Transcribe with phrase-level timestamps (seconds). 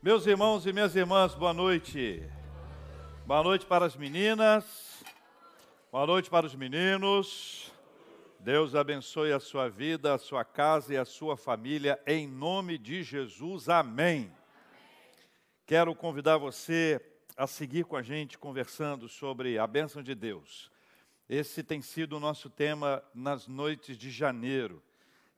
[0.00, 2.22] Meus irmãos e minhas irmãs, boa noite.
[3.26, 5.02] Boa noite para as meninas.
[5.90, 7.72] Boa noite para os meninos.
[8.38, 13.02] Deus abençoe a sua vida, a sua casa e a sua família, em nome de
[13.02, 13.68] Jesus.
[13.68, 14.32] Amém.
[15.66, 17.04] Quero convidar você
[17.36, 20.70] a seguir com a gente conversando sobre a bênção de Deus.
[21.28, 24.80] Esse tem sido o nosso tema nas noites de janeiro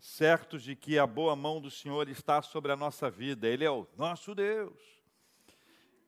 [0.01, 3.71] certos de que a boa mão do Senhor está sobre a nossa vida, Ele é
[3.71, 4.79] o nosso Deus.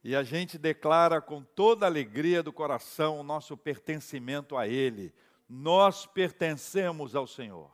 [0.03, 5.15] E a gente declara com toda a alegria do coração o nosso pertencimento a Ele.
[5.49, 7.71] Nós pertencemos ao Senhor.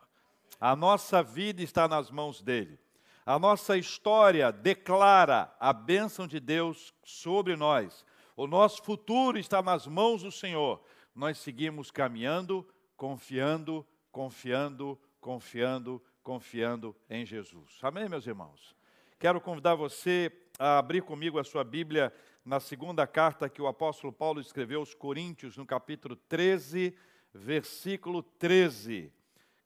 [0.59, 2.77] A nossa vida está nas mãos dele.
[3.25, 8.05] A nossa história declara a bênção de Deus sobre nós.
[8.35, 10.81] O nosso futuro está nas mãos do Senhor.
[11.15, 17.79] Nós seguimos caminhando, confiando, confiando, confiando, confiando em Jesus.
[17.81, 18.75] Amém, meus irmãos?
[19.19, 22.13] Quero convidar você a abrir comigo a sua Bíblia
[22.45, 26.95] na segunda carta que o apóstolo Paulo escreveu aos Coríntios, no capítulo 13,
[27.33, 29.11] versículo 13.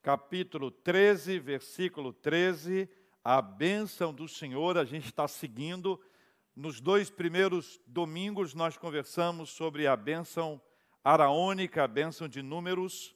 [0.02, 2.90] Capítulo 13, versículo 13.
[3.24, 6.02] A bênção do Senhor, a gente está seguindo.
[6.56, 10.62] Nos dois primeiros domingos, nós conversamos sobre a bênção
[11.04, 13.16] araônica, a bênção de números.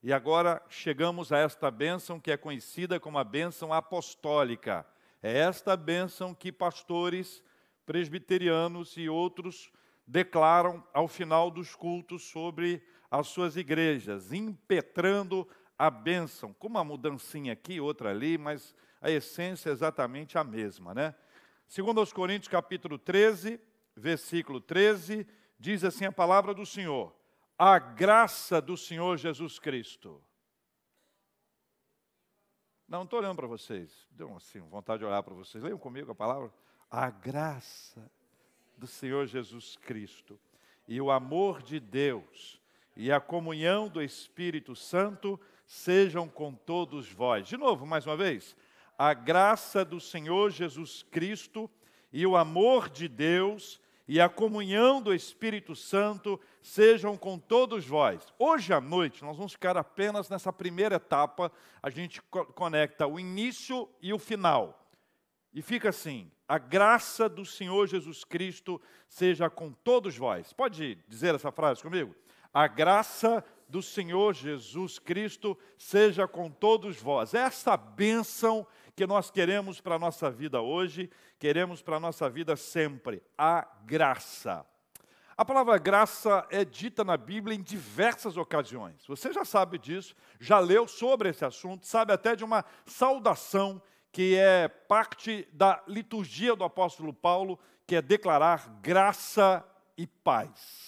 [0.00, 4.86] E agora chegamos a esta bênção que é conhecida como a bênção apostólica.
[5.20, 7.42] É esta bênção que pastores
[7.84, 9.72] presbiterianos e outros
[10.06, 17.52] declaram ao final dos cultos sobre as suas igrejas, impetrando a bênção, com uma mudancinha
[17.52, 21.14] aqui, outra ali, mas a essência é exatamente a mesma, né?
[21.66, 23.60] Segundo aos Coríntios, capítulo 13,
[23.96, 25.26] versículo 13,
[25.58, 27.14] diz assim a palavra do Senhor:
[27.58, 30.22] a graça do Senhor Jesus Cristo.
[32.86, 34.06] Não, estou olhando para vocês.
[34.12, 35.62] Deu assim, vontade de olhar para vocês.
[35.62, 36.52] Leiam comigo a palavra.
[36.88, 38.08] A graça
[38.76, 40.40] do Senhor Jesus Cristo
[40.86, 42.60] e o amor de Deus
[42.96, 47.46] e a comunhão do Espírito Santo sejam com todos vós.
[47.46, 48.56] De novo, mais uma vez.
[48.96, 51.68] A graça do Senhor Jesus Cristo
[52.12, 58.32] e o amor de Deus e a comunhão do Espírito Santo sejam com todos vós.
[58.38, 61.52] Hoje à noite, nós vamos ficar apenas nessa primeira etapa,
[61.82, 64.90] a gente co conecta o início e o final.
[65.52, 70.54] E fica assim: a graça do Senhor Jesus Cristo seja com todos vós.
[70.54, 72.14] Pode dizer essa frase comigo?
[72.52, 77.34] A graça do Senhor Jesus Cristo seja com todos vós.
[77.34, 78.66] Essa bênção
[78.98, 83.64] que nós queremos para a nossa vida hoje, queremos para a nossa vida sempre, a
[83.84, 84.66] graça.
[85.36, 89.06] A palavra graça é dita na Bíblia em diversas ocasiões.
[89.06, 94.34] Você já sabe disso, já leu sobre esse assunto, sabe até de uma saudação que
[94.34, 99.64] é parte da liturgia do apóstolo Paulo, que é declarar graça
[99.96, 100.87] e paz.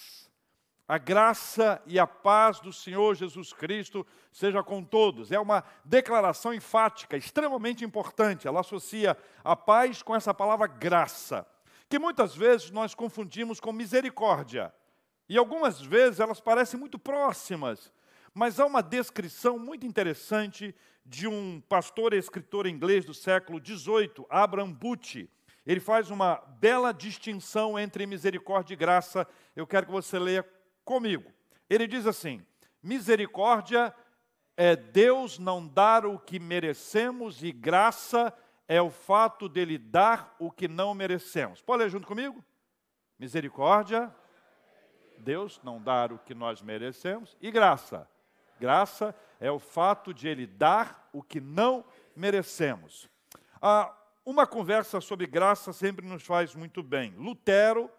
[0.87, 5.31] A graça e a paz do Senhor Jesus Cristo seja com todos.
[5.31, 8.47] É uma declaração enfática, extremamente importante.
[8.47, 11.47] Ela associa a paz com essa palavra graça,
[11.87, 14.73] que muitas vezes nós confundimos com misericórdia.
[15.29, 17.91] E algumas vezes elas parecem muito próximas,
[18.33, 20.75] mas há uma descrição muito interessante
[21.05, 25.29] de um pastor e escritor inglês do século XVIII, Abraham Bucci.
[25.65, 29.27] Ele faz uma bela distinção entre misericórdia e graça.
[29.55, 30.45] Eu quero que você leia
[30.83, 31.31] comigo.
[31.69, 32.45] Ele diz assim:
[32.81, 33.93] misericórdia
[34.57, 38.33] é Deus não dar o que merecemos, e graça
[38.67, 41.61] é o fato dele dar o que não merecemos.
[41.61, 42.43] Pode ler junto comigo?
[43.17, 44.13] Misericórdia,
[45.17, 48.07] Deus não dar o que nós merecemos, e graça.
[48.59, 51.83] Graça é o fato de ele dar o que não
[52.15, 53.09] merecemos.
[53.61, 57.13] Ah, uma conversa sobre graça sempre nos faz muito bem.
[57.17, 57.89] Lutero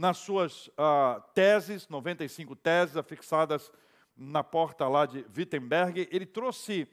[0.00, 3.70] nas suas uh, teses, 95 teses afixadas
[4.16, 6.88] na porta lá de Wittenberg, ele trouxe,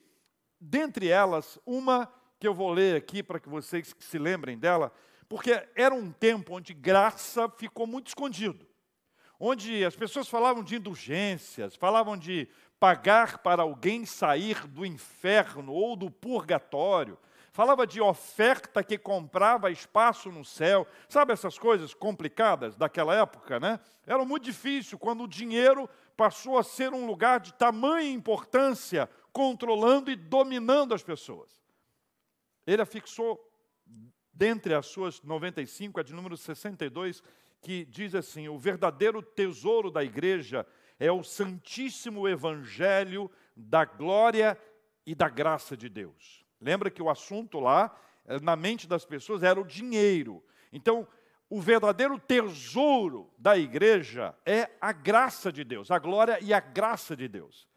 [0.60, 4.92] dentre elas, uma que eu vou ler aqui para que vocês se lembrem dela,
[5.30, 8.68] porque era um tempo onde graça ficou muito escondido,
[9.40, 12.46] onde as pessoas falavam de indulgências, falavam de
[12.78, 17.18] pagar para alguém sair do inferno ou do purgatório,
[17.58, 20.86] falava de oferta que comprava espaço no céu.
[21.10, 23.80] Sabe essas coisas complicadas daquela época, né?
[24.06, 30.12] Era muito difícil quando o dinheiro passou a ser um lugar de tamanha importância, controlando
[30.12, 31.50] e dominando as pessoas.
[32.68, 33.44] Ele afixou,
[34.32, 37.24] dentre as suas 95, a de número 62,
[37.60, 40.64] que diz assim: o verdadeiro tesouro da igreja
[41.00, 44.56] é o santíssimo evangelho da glória
[45.08, 46.46] e da graça de Deus.
[46.60, 47.96] Lembra que o assunto lá,
[48.26, 50.44] eh, na mente das pessoas, era o dinheiro.
[50.72, 51.08] Então,
[51.50, 57.16] o verdadeiro tesouro da igreja é a graça de Deus, a glória e a graça
[57.16, 57.68] de Deus.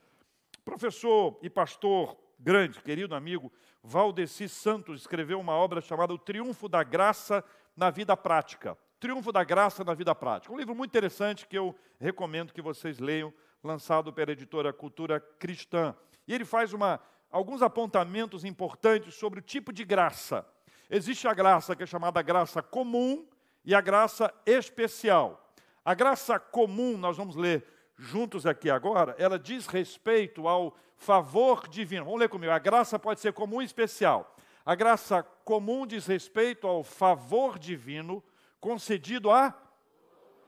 [0.64, 6.82] Professor e pastor grande, querido amigo, Valdeci Santos escreveu uma obra chamada O Triunfo da
[6.82, 7.44] Graça
[7.76, 8.76] na Vida Prática.
[8.98, 10.52] Triunfo da Graça na Vida Prática.
[10.52, 13.32] Um livro muito interessante que eu recomendo que vocês leiam,
[13.62, 15.94] lançado pela editora Cultura Cristã.
[16.26, 17.00] E ele faz uma,
[17.30, 20.46] alguns apontamentos importantes sobre o tipo de graça.
[20.88, 23.26] Existe a graça que é chamada graça comum
[23.64, 25.52] e a graça especial.
[25.84, 27.64] A graça comum, nós vamos ler
[27.96, 32.04] juntos aqui agora, ela diz respeito ao favor divino.
[32.04, 32.52] Vamos ler comigo.
[32.52, 34.36] A graça pode ser comum e especial.
[34.64, 38.22] A graça comum diz respeito ao favor divino
[38.60, 39.54] concedido a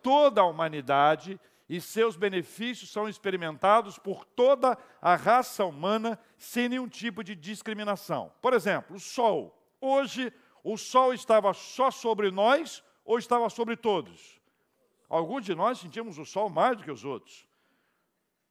[0.03, 1.41] toda a humanidade
[1.73, 8.31] e seus benefícios são experimentados por toda a raça humana sem nenhum tipo de discriminação.
[8.43, 9.59] Por exemplo, o sol.
[9.81, 10.31] Hoje,
[10.63, 14.39] o sol estava só sobre nós ou estava sobre todos?
[15.09, 17.49] Alguns de nós sentimos o sol mais do que os outros.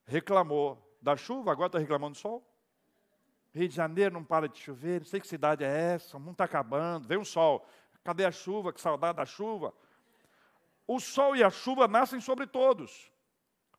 [0.03, 2.43] Reclamou da chuva, agora está reclamando do sol.
[3.53, 6.31] Rio de Janeiro não para de chover, não sei que cidade é essa, o mundo
[6.31, 7.63] está acabando, vem o sol.
[8.03, 8.73] Cadê a chuva?
[8.73, 9.71] Que saudade da chuva.
[10.87, 13.10] O sol e a chuva nascem sobre todos.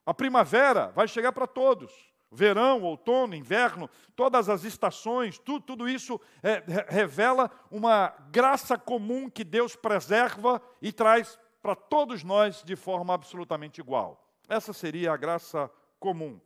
[0.04, 1.92] A primavera vai chegar para todos.
[2.30, 9.44] Verão, outono, inverno, todas as estações, tudo, tudo isso é, revela uma graça comum que
[9.44, 14.26] Deus preserva e traz para todos nós de forma absolutamente igual.
[14.48, 15.70] Essa seria a graça
[16.00, 16.40] comum.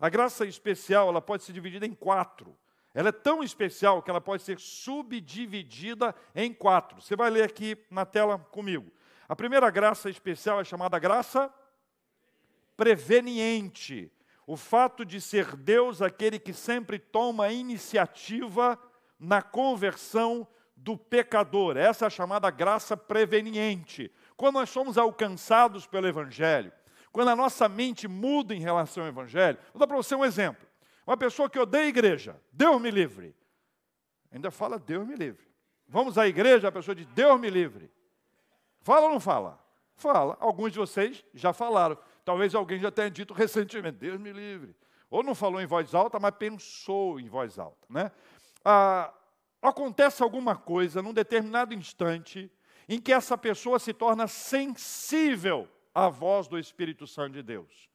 [0.00, 2.56] A graça especial, ela pode ser dividida em quatro.
[2.94, 7.00] Ela é tão especial que ela pode ser subdividida em quatro.
[7.00, 8.92] Você vai ler aqui na tela comigo.
[9.28, 11.52] A primeira graça especial é chamada graça
[12.76, 14.10] preveniente.
[14.46, 18.78] O fato de ser Deus aquele que sempre toma iniciativa
[19.18, 20.46] na conversão
[20.76, 21.76] do pecador.
[21.76, 24.12] Essa é a chamada graça preveniente.
[24.36, 26.72] Quando nós somos alcançados pelo Evangelho,
[27.12, 30.66] quando a nossa mente muda em relação ao Evangelho, vou dar para você um exemplo.
[31.06, 33.34] Uma pessoa que odeia a igreja, Deus me livre.
[34.32, 35.46] Ainda fala Deus me livre.
[35.86, 37.90] Vamos à igreja, a pessoa diz Deus me livre.
[38.80, 39.62] Fala ou não fala?
[39.94, 40.36] Fala.
[40.40, 41.96] Alguns de vocês já falaram.
[42.24, 44.76] Talvez alguém já tenha dito recentemente, Deus me livre.
[45.10, 47.86] Ou não falou em voz alta, mas pensou em voz alta.
[47.90, 48.10] Né?
[48.64, 49.12] Ah,
[49.60, 52.50] acontece alguma coisa num determinado instante
[52.88, 57.88] em que essa pessoa se torna sensível à voz do Espírito Santo de Deus.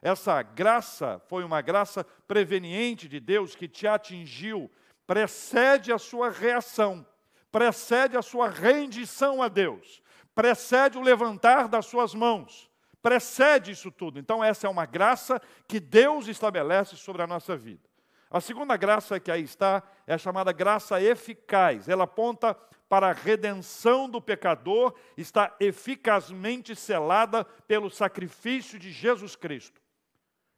[0.00, 4.70] Essa graça foi uma graça preveniente de Deus que te atingiu,
[5.06, 7.06] precede a sua reação,
[7.50, 10.02] precede a sua rendição a Deus,
[10.34, 12.70] precede o levantar das suas mãos,
[13.04, 14.18] precede isso tudo.
[14.18, 17.82] Então, essa é uma graça que Deus estabelece sobre a nossa vida.
[18.30, 21.86] A segunda graça que aí está é a chamada graça eficaz.
[21.86, 22.54] Ela aponta
[22.88, 29.82] para a redenção do pecador, está eficazmente selada pelo sacrifício de Jesus Cristo.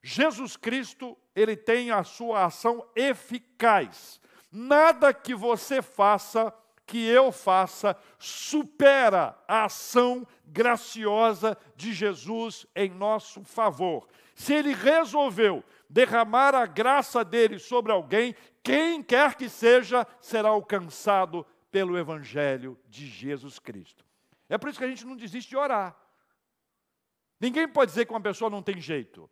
[0.00, 4.20] Jesus Cristo, ele tem a sua ação eficaz.
[4.52, 6.54] Nada que você faça,
[6.86, 14.06] que eu faça, supera a ação graciosa de Jesus em nosso favor.
[14.34, 21.44] Se ele resolveu derramar a graça dele sobre alguém, quem quer que seja, será alcançado
[21.70, 24.04] pelo Evangelho de Jesus Cristo.
[24.48, 25.96] É por isso que a gente não desiste de orar.
[27.40, 29.28] Ninguém pode dizer que uma pessoa não tem jeito.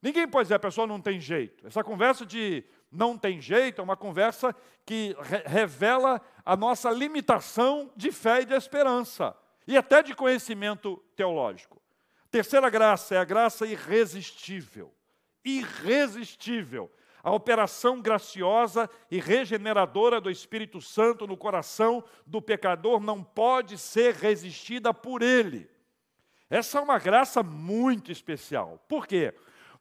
[0.00, 1.66] Ninguém pode dizer a pessoa não tem jeito.
[1.66, 2.64] Essa conversa de
[2.94, 4.54] não tem jeito é uma conversa
[4.86, 9.36] que re revela a nossa limitação de fé e de esperança,
[9.66, 11.80] e até de conhecimento teológico.
[12.30, 14.92] Terceira graça é a graça irresistível.
[15.44, 16.90] Irresistível.
[17.22, 24.14] A operação graciosa e regeneradora do Espírito Santo no coração do pecador não pode ser
[24.14, 25.70] resistida por ele.
[26.50, 28.78] Essa é uma graça muito especial.
[28.86, 29.32] Por quê?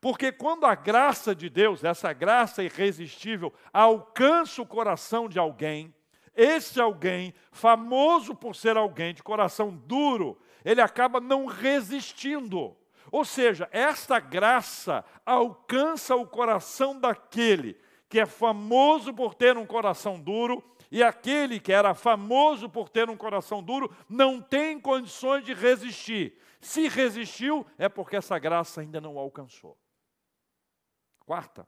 [0.04, 5.96] Porque quando a graça de Deus, essa graça irresistível, alcança o coração de alguém,
[6.36, 12.76] esse alguém, famoso por ser alguém de coração duro, ele acaba não resistindo.
[13.10, 17.78] Ou seja, esta graça alcança o coração daquele
[18.10, 23.10] que é famoso por ter um coração duro, e aquele que era famoso por ter
[23.10, 26.38] um coração duro não tem condições de resistir.
[26.60, 29.78] Se resistiu, é porque essa graça ainda não alcançou.
[31.26, 31.68] Quarta,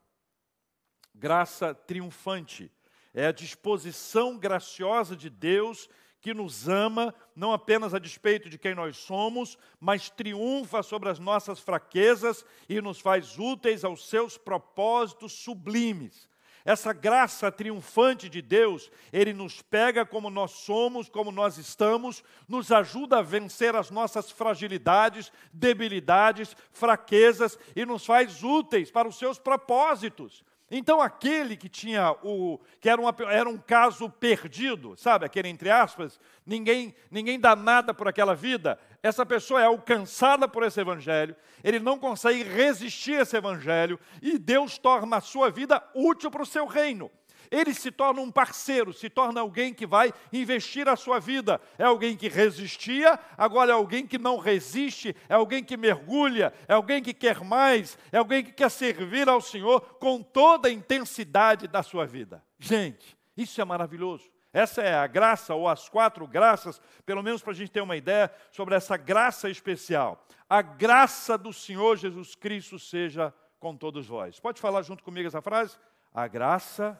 [1.14, 2.72] graça triunfante.
[3.14, 8.74] É a disposição graciosa de Deus que nos ama, não apenas a despeito de quem
[8.74, 15.34] nós somos, mas triunfa sobre as nossas fraquezas e nos faz úteis aos seus propósitos
[15.34, 16.28] sublimes.
[16.65, 22.72] Essa graça triunfante de Deus, Ele nos pega como nós somos, como nós estamos, nos
[22.72, 29.38] ajuda a vencer as nossas fragilidades, debilidades, fraquezas e nos faz úteis para os seus
[29.38, 30.43] propósitos.
[30.69, 35.69] Então aquele que tinha o que era, uma, era um caso perdido, sabe, aquele entre
[35.69, 38.79] aspas, ninguém ninguém dá nada por aquela vida.
[39.06, 44.40] Essa pessoa é alcançada por esse evangelho, ele não consegue resistir a esse evangelho e
[44.40, 47.12] Deus torna a sua vida útil para o seu reino
[47.52, 51.62] ele se torna um parceiro, se torna alguém que vai investir a sua vida.
[51.78, 56.74] É alguém que resistia, agora é alguém que não resiste, é alguém que mergulha, é
[56.74, 61.68] alguém que quer mais, é alguém que quer servir ao Senhor com toda a intensidade
[61.68, 62.44] da sua vida.
[62.58, 64.35] Gente, isso é maravilhoso.
[64.56, 67.98] Essa é a graça, ou as quatro graças, pelo menos para a gente ter uma
[67.98, 70.26] ideia sobre essa graça especial.
[70.50, 74.40] A graça do Senhor Jesus Cristo seja com todos vós.
[74.40, 75.78] Pode falar junto comigo essa frase?
[76.14, 76.98] A graça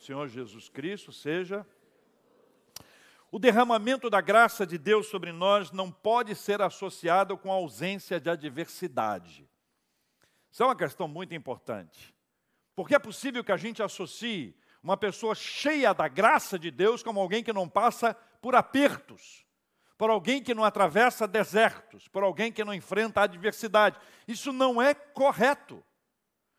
[0.00, 1.66] Senhor Jesus Cristo seja.
[3.30, 8.18] O derramamento da graça de Deus sobre nós não pode ser associado com a ausência
[8.18, 9.48] de adversidade.
[10.50, 12.12] Isso é uma questão muito importante.
[12.74, 17.20] Porque é possível que a gente associe uma pessoa cheia da graça de Deus como
[17.20, 19.44] alguém que não passa por apertos,
[19.98, 23.98] por alguém que não atravessa desertos, por alguém que não enfrenta adversidade.
[24.26, 25.84] Isso não é correto.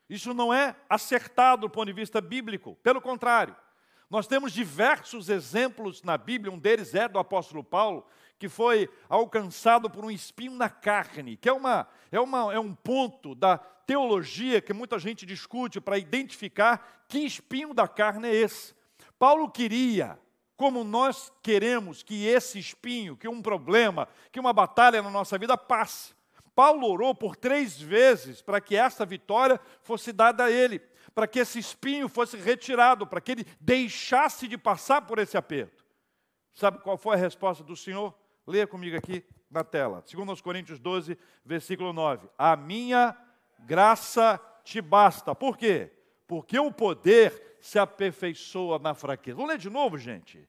[0.08, 3.56] Isso não é acertado do ponto de vista bíblico, pelo contrário.
[4.08, 8.06] Nós temos diversos exemplos na Bíblia, um deles é do apóstolo Paulo,
[8.38, 12.74] que foi alcançado por um espinho na carne, que é, uma, é, uma, é um
[12.74, 18.74] ponto da teologia que muita gente discute para identificar que espinho da carne é esse.
[19.18, 20.18] Paulo queria,
[20.56, 25.56] como nós queremos que esse espinho, que um problema, que uma batalha na nossa vida
[25.56, 26.14] passe.
[26.54, 30.78] Paulo orou por três vezes para que essa vitória fosse dada a ele,
[31.14, 35.84] para que esse espinho fosse retirado, para que ele deixasse de passar por esse aperto.
[36.52, 38.14] Sabe qual foi a resposta do Senhor?
[38.46, 40.02] Leia comigo aqui na tela.
[40.10, 42.28] 2 Coríntios 12, versículo 9.
[42.36, 43.16] A minha
[43.64, 45.34] graça te basta.
[45.34, 45.90] Por quê?
[46.26, 49.36] Porque o poder se aperfeiçoa na fraqueza.
[49.36, 50.48] Vamos ler de novo, gente.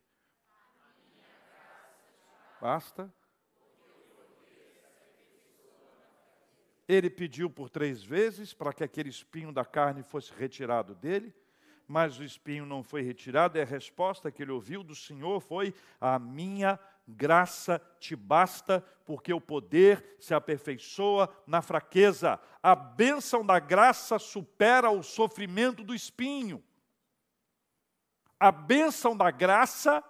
[2.62, 3.12] Basta
[6.88, 11.34] Ele pediu por três vezes para que aquele espinho da carne fosse retirado dele,
[11.94, 15.76] mas o espinho não foi retirado, e a resposta que ele ouviu do Senhor foi:
[16.02, 22.40] A minha graça te basta, porque o poder se aperfeiçoa na fraqueza.
[22.64, 26.64] A bênção da graça supera o sofrimento do espinho.
[28.40, 30.04] A bênção da graça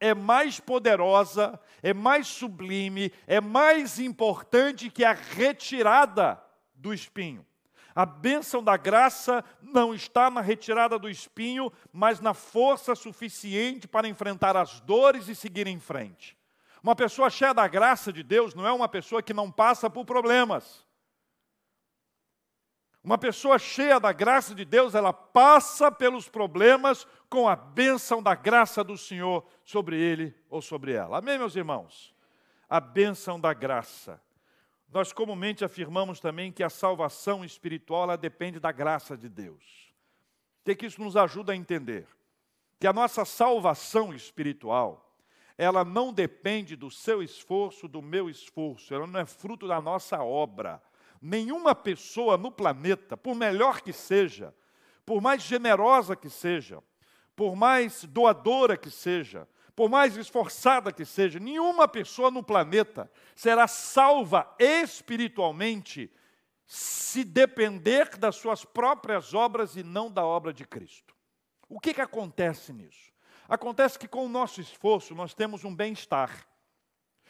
[0.00, 6.42] é mais poderosa, é mais sublime, é mais importante que a retirada
[6.74, 7.46] do espinho.
[7.94, 14.08] A bênção da graça não está na retirada do espinho, mas na força suficiente para
[14.08, 16.36] enfrentar as dores e seguir em frente.
[16.82, 20.04] Uma pessoa cheia da graça de Deus não é uma pessoa que não passa por
[20.04, 20.86] problemas.
[23.02, 28.34] Uma pessoa cheia da graça de Deus, ela passa pelos problemas com a bênção da
[28.34, 31.18] graça do Senhor sobre ele ou sobre ela.
[31.18, 32.14] Amém, meus irmãos?
[32.68, 34.20] A bênção da graça.
[34.92, 39.92] Nós comumente afirmamos também que a salvação espiritual depende da graça de Deus.
[40.60, 42.06] O que, que isso nos ajuda a entender?
[42.78, 45.14] Que a nossa salvação espiritual,
[45.56, 50.22] ela não depende do seu esforço, do meu esforço, ela não é fruto da nossa
[50.22, 50.82] obra
[51.20, 54.54] Nenhuma pessoa no planeta, por melhor que seja,
[55.04, 56.82] por mais generosa que seja,
[57.36, 59.46] por mais doadora que seja,
[59.80, 66.12] por mais esforçada que seja, nenhuma pessoa no planeta será salva espiritualmente
[66.66, 71.16] se depender das suas próprias obras e não da obra de Cristo.
[71.66, 73.10] O que, que acontece nisso?
[73.48, 76.46] Acontece que com o nosso esforço nós temos um bem-estar.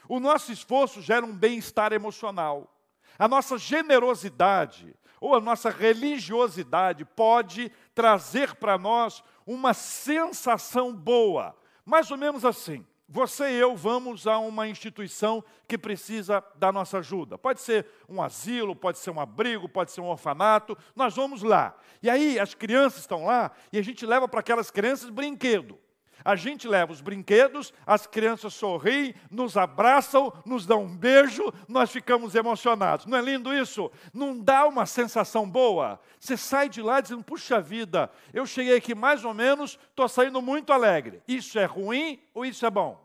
[0.09, 2.77] O nosso esforço gera um bem-estar emocional.
[3.17, 11.55] A nossa generosidade ou a nossa religiosidade pode trazer para nós uma sensação boa,
[11.91, 12.87] mais ou menos assim.
[13.09, 17.37] Você e eu vamos a uma instituição que precisa da nossa ajuda.
[17.37, 20.79] Pode ser um asilo, pode ser um abrigo, pode ser um orfanato.
[20.95, 21.77] Nós vamos lá.
[22.01, 25.77] E aí as crianças estão lá e a gente leva para aquelas crianças brinquedo.
[26.25, 31.91] A gente leva os brinquedos, as crianças sorriem, nos abraçam, nos dão um beijo, nós
[31.91, 33.07] ficamos emocionados.
[33.07, 33.91] Não é lindo isso?
[34.13, 36.01] Não dá uma sensação boa?
[36.19, 40.43] Você sai de lá dizendo: puxa vida, eu cheguei aqui mais ou menos, estou saindo
[40.43, 41.23] muito alegre.
[41.27, 43.05] Isso é ruim ou isso é bom?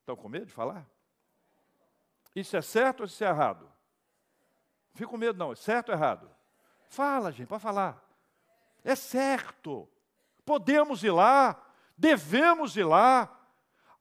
[0.00, 0.86] Estão com medo de falar?
[2.34, 3.68] Isso é certo ou isso é errado?
[4.94, 5.52] Fico com medo, não.
[5.52, 6.30] É certo ou errado?
[6.88, 8.02] Fala, gente, pode falar.
[8.84, 9.88] é certo.
[10.48, 11.62] Podemos ir lá,
[11.94, 13.38] devemos ir lá.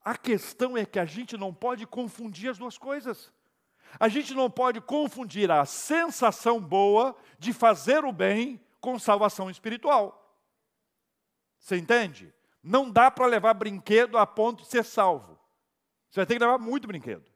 [0.01, 3.34] A questão é que a gente não pode confundir as duas coisas.
[4.00, 10.39] A gente não pode confundir a sensação boa de fazer o bem com salvação espiritual.
[11.60, 12.34] Você entende?
[12.63, 15.38] Não dá para levar brinquedo a ponto de ser salvo.
[16.10, 17.30] Você vai ter que levar muito brinquedo.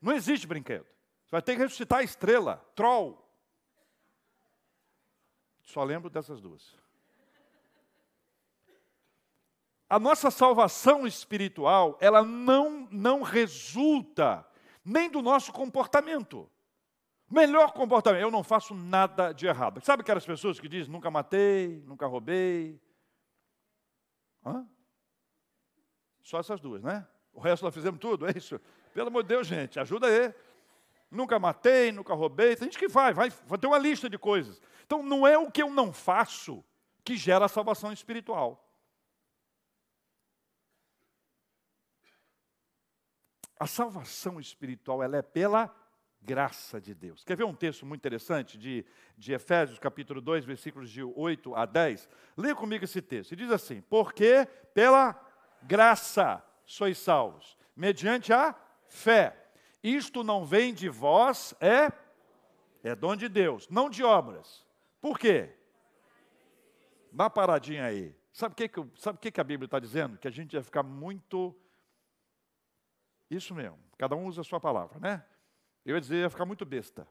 [0.00, 0.86] Não existe brinquedo.
[1.26, 3.22] Você vai ter que ressuscitar a estrela, troll.
[5.60, 6.85] Só lembro dessas duas.
[9.88, 14.46] A nossa salvação espiritual, ela não, não resulta
[14.84, 16.50] nem do nosso comportamento.
[17.30, 19.80] Melhor comportamento, eu não faço nada de errado.
[19.84, 22.80] Sabe aquelas pessoas que dizem, nunca matei, nunca roubei?
[24.44, 24.66] Hã?
[26.22, 27.06] Só essas duas, né?
[27.32, 28.60] O resto nós fizemos tudo, é isso?
[28.92, 30.34] Pelo amor de Deus, gente, ajuda aí.
[31.10, 32.56] Nunca matei, nunca roubei.
[32.56, 34.60] Tem gente que vai, vai, vai ter uma lista de coisas.
[34.84, 36.64] Então, não é o que eu não faço
[37.04, 38.65] que gera a salvação espiritual.
[43.58, 45.74] A salvação espiritual ela é pela
[46.20, 47.24] graça de Deus.
[47.24, 48.84] Quer ver um texto muito interessante de,
[49.16, 52.08] de Efésios, capítulo 2, versículos de 8 a 10?
[52.36, 53.32] Leia comigo esse texto.
[53.32, 55.18] E diz assim: Porque pela
[55.62, 58.54] graça sois salvos, mediante a
[58.88, 59.50] fé.
[59.82, 61.92] Isto não vem de vós, é,
[62.82, 64.66] é dom de Deus, não de obras.
[65.00, 65.54] Por quê?
[67.12, 68.14] Dá uma paradinha aí.
[68.32, 70.18] Sabe o que, que, sabe que, que a Bíblia está dizendo?
[70.18, 71.56] Que a gente vai ficar muito
[73.30, 75.24] isso mesmo, cada um usa a sua palavra, né?
[75.84, 77.06] Eu ia dizer, ia ficar muito besta.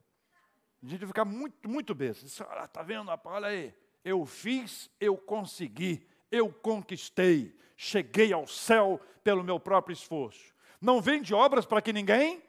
[0.83, 2.25] A gente ia ficar muito, muito besta.
[2.47, 9.43] Olha, tá vendo, olha aí, eu fiz, eu consegui, eu conquistei, cheguei ao céu pelo
[9.43, 10.53] meu próprio esforço.
[10.79, 12.43] Não vem de obras para que ninguém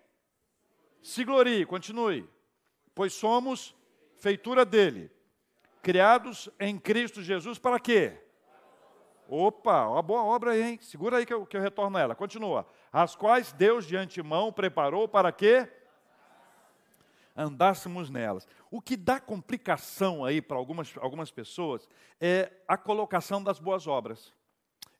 [1.02, 2.28] se glorie, continue.
[2.94, 3.74] Pois somos
[4.16, 5.10] feitura dele,
[5.82, 8.25] criados em Cristo Jesus para quê?
[9.28, 10.78] Opa, uma boa obra aí, hein?
[10.80, 12.14] Segura aí que eu, que eu retorno a ela.
[12.14, 12.66] Continua.
[12.92, 15.68] As quais Deus de antemão preparou para que
[17.36, 18.48] andássemos nelas.
[18.70, 21.88] O que dá complicação aí para algumas, algumas pessoas
[22.20, 24.32] é a colocação das boas obras.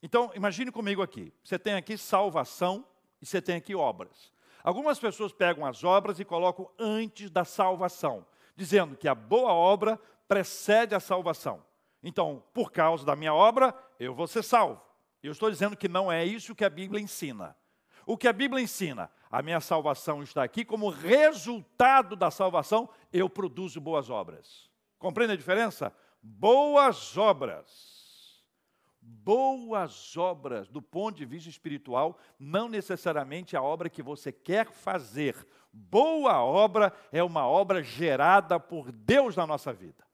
[0.02, 1.32] Então, imagine comigo aqui.
[1.42, 2.84] Você tem aqui salvação
[3.20, 4.30] e você tem aqui obras.
[4.62, 9.98] Algumas pessoas pegam as obras e colocam antes da salvação, dizendo que a boa obra
[10.28, 11.62] precede a salvação.
[12.02, 14.80] Então, por causa da minha obra, eu vou ser salvo.
[15.22, 17.56] Eu estou dizendo que não é isso que a Bíblia ensina.
[18.06, 19.10] O que a Bíblia ensina?
[19.30, 24.70] A minha salvação está aqui, como resultado da salvação, eu produzo boas obras.
[24.98, 25.92] Compreende a diferença?
[26.22, 27.96] Boas obras.
[29.00, 35.36] Boas obras, do ponto de vista espiritual, não necessariamente a obra que você quer fazer.
[35.72, 40.05] Boa obra é uma obra gerada por Deus na nossa vida.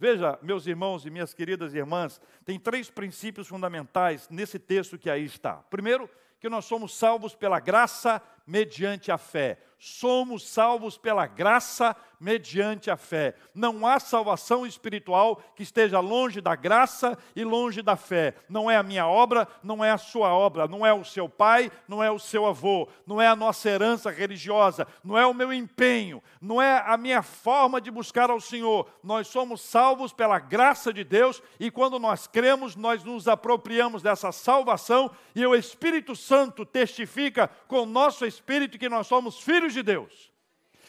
[0.00, 5.26] Veja, meus irmãos e minhas queridas irmãs, tem três princípios fundamentais nesse texto que aí
[5.26, 5.56] está.
[5.68, 6.08] Primeiro,
[6.40, 9.58] que nós somos salvos pela graça mediante a fé.
[9.82, 13.34] Somos salvos pela graça mediante a fé.
[13.54, 18.34] Não há salvação espiritual que esteja longe da graça e longe da fé.
[18.46, 21.72] Não é a minha obra, não é a sua obra, não é o seu pai,
[21.88, 25.50] não é o seu avô, não é a nossa herança religiosa, não é o meu
[25.50, 28.86] empenho, não é a minha forma de buscar ao Senhor.
[29.02, 34.30] Nós somos salvos pela graça de Deus e quando nós cremos, nós nos apropriamos dessa
[34.30, 39.38] salvação e o Espírito Santo testifica com o nosso espírito que nós somos
[39.70, 40.32] filhos de Deus.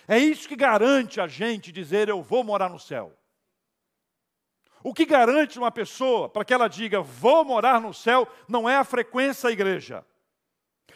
[0.07, 3.15] É isso que garante a gente dizer eu vou morar no céu.
[4.83, 8.75] O que garante uma pessoa para que ela diga vou morar no céu não é
[8.75, 10.03] a frequência à igreja,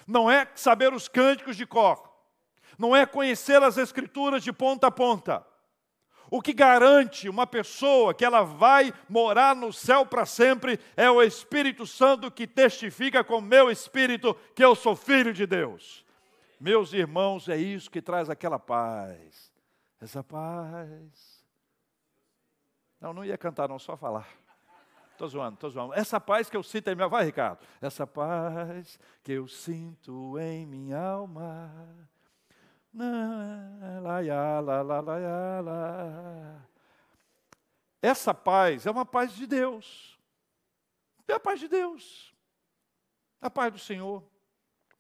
[0.08, 2.12] não é saber os cânticos de cor,
[2.80, 5.46] não é conhecer as escrituras de ponta a ponta.
[6.32, 11.22] O que garante uma pessoa que ela vai morar no céu para sempre é o
[11.22, 16.05] Espírito Santo que testifica com meu espírito que eu sou filho de Deus.
[16.60, 19.52] Meus irmãos, é isso que traz aquela paz.
[20.00, 21.44] Essa paz.
[23.00, 24.28] Não, não ia cantar, não, só falar.
[25.12, 25.94] Estou zoando, estou zoando.
[25.94, 27.08] Essa paz que eu sinto em minha.
[27.08, 27.60] Vai, Ricardo.
[27.82, 31.72] Essa paz que eu sinto em minha alma.
[38.02, 40.20] Essa paz é uma paz de Deus.
[41.28, 42.34] É a paz de Deus.
[43.42, 44.24] A paz do Senhor.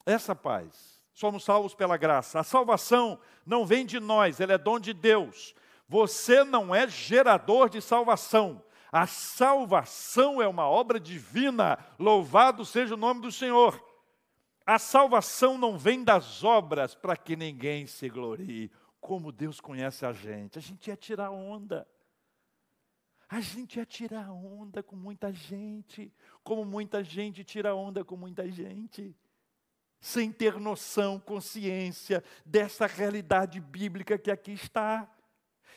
[0.06, 2.40] Essa paz somos salvos pela graça.
[2.40, 5.56] A salvação não vem de nós, ela é dom de Deus.
[5.88, 8.62] Você não é gerador de salvação.
[8.92, 11.80] A salvação é uma obra divina.
[11.98, 13.82] Louvado seja o nome do Senhor.
[14.66, 18.70] A salvação não vem das obras para que ninguém se glorie.
[19.00, 20.58] Como Deus conhece a gente.
[20.58, 21.88] A gente ia tirar onda.
[23.30, 28.50] A gente ia tirar onda com muita gente, como muita gente tira onda com muita
[28.50, 29.16] gente,
[30.06, 35.10] sem ter noção, consciência dessa realidade bíblica que aqui está.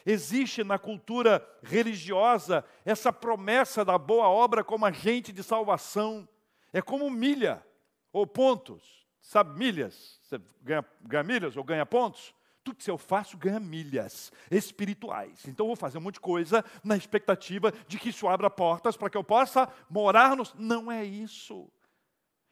[0.04, 6.28] Existe na cultura religiosa essa promessa da boa obra como agente de salvação.
[6.74, 7.64] É como milha
[8.12, 9.08] ou pontos.
[9.18, 10.20] Sabe milhas?
[10.22, 12.34] Você ganha, ganha milhas ou ganha pontos?
[12.62, 15.46] tudo que eu faço ganha milhas espirituais.
[15.48, 18.94] Então eu vou fazer um monte de coisa na expectativa de que isso abra portas
[18.94, 20.52] para que eu possa morar nos.
[20.52, 21.66] Não é isso.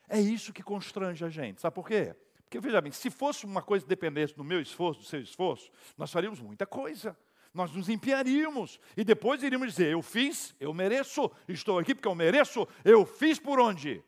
[0.09, 1.61] É isso que constrange a gente.
[1.61, 2.15] Sabe por quê?
[2.43, 5.71] Porque veja bem, se fosse uma coisa que dependesse do meu esforço, do seu esforço,
[5.97, 7.17] nós faríamos muita coisa.
[7.53, 12.15] Nós nos empenharíamos e depois iríamos dizer: Eu fiz, eu mereço, estou aqui porque eu
[12.15, 14.05] mereço, eu fiz por onde?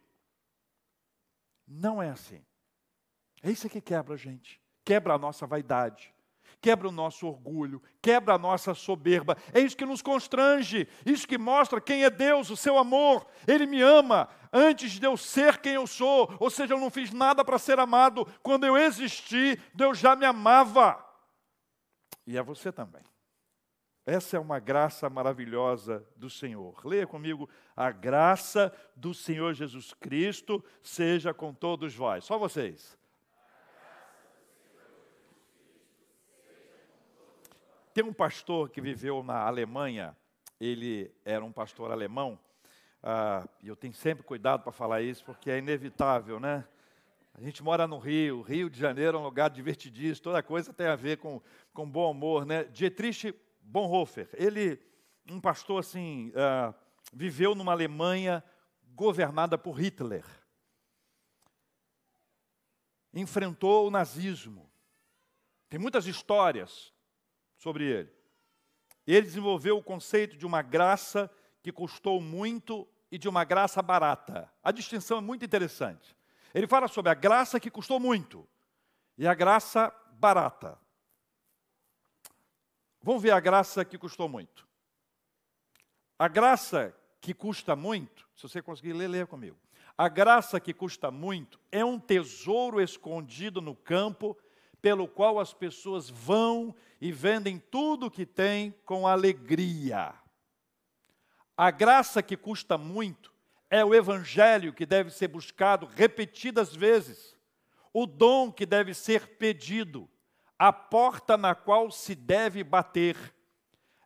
[1.67, 2.45] Não é assim.
[3.43, 6.15] É isso que quebra a gente quebra a nossa vaidade,
[6.63, 9.37] quebra o nosso orgulho, quebra a nossa soberba.
[9.53, 13.27] É isso que nos constrange, isso que mostra quem é Deus, o seu amor.
[13.47, 17.13] Ele me ama antes de eu ser quem eu sou, ou seja, eu não fiz
[17.13, 18.27] nada para ser amado.
[18.43, 21.05] Quando eu existi, Deus já me amava.
[22.27, 23.03] E é você também.
[24.05, 26.81] Essa é uma graça maravilhosa do Senhor.
[26.87, 32.25] Leia comigo: a graça do Senhor Jesus Cristo seja com todos vós.
[32.25, 32.97] Só vocês.
[37.93, 40.17] Tem um pastor que viveu na Alemanha,
[40.59, 42.39] ele era um pastor alemão,
[43.03, 46.65] ah, e eu tenho sempre cuidado para falar isso, porque é inevitável, né?
[47.35, 50.89] A gente mora no Rio, Rio de Janeiro é um lugar divertidíssimo, toda coisa tem
[50.89, 51.41] a ver com,
[51.73, 52.65] com bom humor, né?
[52.65, 54.81] Dietrich Bonhoeffer, ele,
[55.31, 56.75] um pastor assim, ah,
[57.13, 58.43] viveu numa Alemanha
[58.95, 60.25] governada por Hitler.
[63.15, 64.69] Enfrentou o nazismo.
[65.69, 66.93] Tem muitas histórias
[67.57, 68.13] sobre ele.
[69.07, 71.31] Ele desenvolveu o conceito de uma graça
[71.63, 74.51] que custou muito e de uma graça barata.
[74.63, 76.17] A distinção é muito interessante.
[76.55, 78.49] Ele fala sobre a graça que custou muito
[79.17, 80.79] e a graça barata.
[83.03, 84.67] Vamos ver a graça que custou muito.
[86.19, 89.57] A graça que custa muito, se você conseguir ler, leia comigo.
[89.97, 94.37] A graça que custa muito é um tesouro escondido no campo
[94.81, 100.15] pelo qual as pessoas vão e vendem tudo o que têm com alegria.
[101.61, 103.35] A graça que custa muito
[103.69, 107.37] é o evangelho que deve ser buscado repetidas vezes,
[107.93, 110.09] o dom que deve ser pedido,
[110.57, 113.17] a porta na qual se deve bater.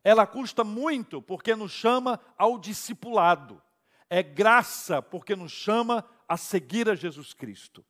[0.02, 3.62] Ela custa muito porque nos chama ao discipulado.
[4.08, 7.84] É graça porque nos chama a seguir a Jesus Cristo.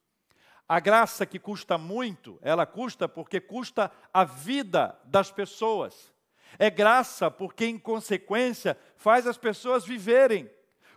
[0.68, 6.11] A graça que custa muito, ela custa porque custa a vida das pessoas.
[6.58, 10.50] É graça porque, em consequência, faz as pessoas viverem.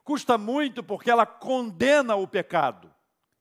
[0.04, 2.94] Custa muito porque ela condena o pecado.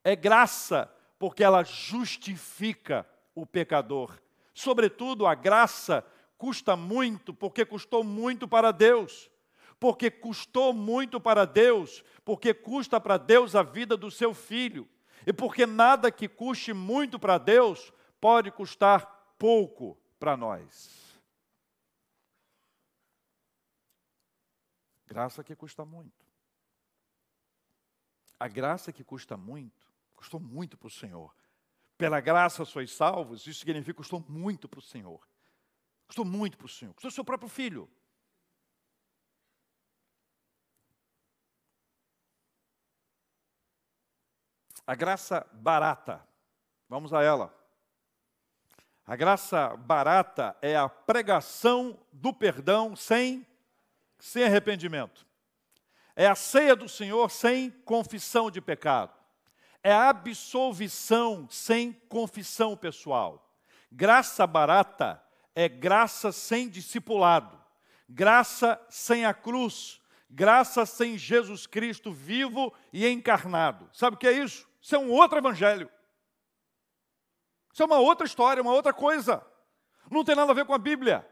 [0.03, 4.19] É graça porque ela justifica o pecador.
[4.55, 6.05] Sobretudo, a graça
[6.39, 9.31] custa muito porque custou muito para Deus.
[9.79, 14.89] Porque custou muito para Deus, porque custa para Deus a vida do seu filho.
[15.27, 21.04] E porque nada que custe muito para Deus pode custar pouco para nós.
[25.15, 26.27] Graça que custa muito.
[28.37, 31.33] A graça que custa muito, custou muito para o Senhor.
[31.97, 35.25] Pela graça sois salvos, isso significa custou muito para o Senhor.
[36.09, 37.89] Custou muito para o Senhor, custou seu próprio filho.
[44.85, 46.29] A graça barata.
[46.89, 47.55] Vamos a ela.
[49.07, 53.47] A graça barata é a pregação do perdão sem,
[54.25, 55.27] sem arrependimento.
[56.17, 59.13] É a ceia do Senhor sem confissão de pecado.
[59.83, 63.55] É a absolvição sem confissão pessoal.
[63.93, 65.23] Graça barata
[65.55, 67.61] é graça sem discipulado.
[68.09, 70.01] Graça sem a cruz.
[70.31, 73.91] Graça sem Jesus Cristo vivo e encarnado.
[73.93, 74.67] Sabe o que é isso?
[74.81, 75.91] Isso é um outro evangelho.
[77.71, 79.45] Isso é uma outra história, uma outra coisa.
[80.11, 81.29] Não tem nada a ver com a Bíblia.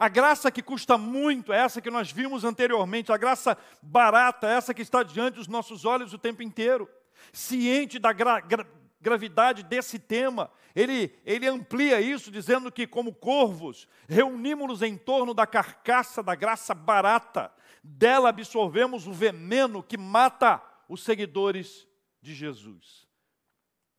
[0.00, 4.54] A graça que custa muito é essa que nós vimos anteriormente, a graça barata, é
[4.54, 6.88] essa que está diante dos nossos olhos o tempo inteiro.
[7.34, 8.66] Ciente da gra gra
[8.98, 15.46] gravidade desse tema, ele, ele amplia isso, dizendo que, como corvos, reunimos-nos em torno da
[15.46, 21.88] carcaça da graça barata, dela absorvemos o veneno que mata os seguidores
[22.20, 23.06] de Jesus.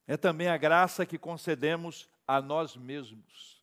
[0.08, 3.61] É também a graça que concedemos a nós mesmos.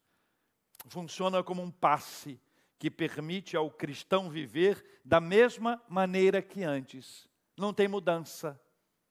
[0.88, 2.40] Funciona como um passe
[2.79, 7.29] que permite ao cristão viver da mesma maneira que antes.
[7.57, 8.61] Não tem mudança.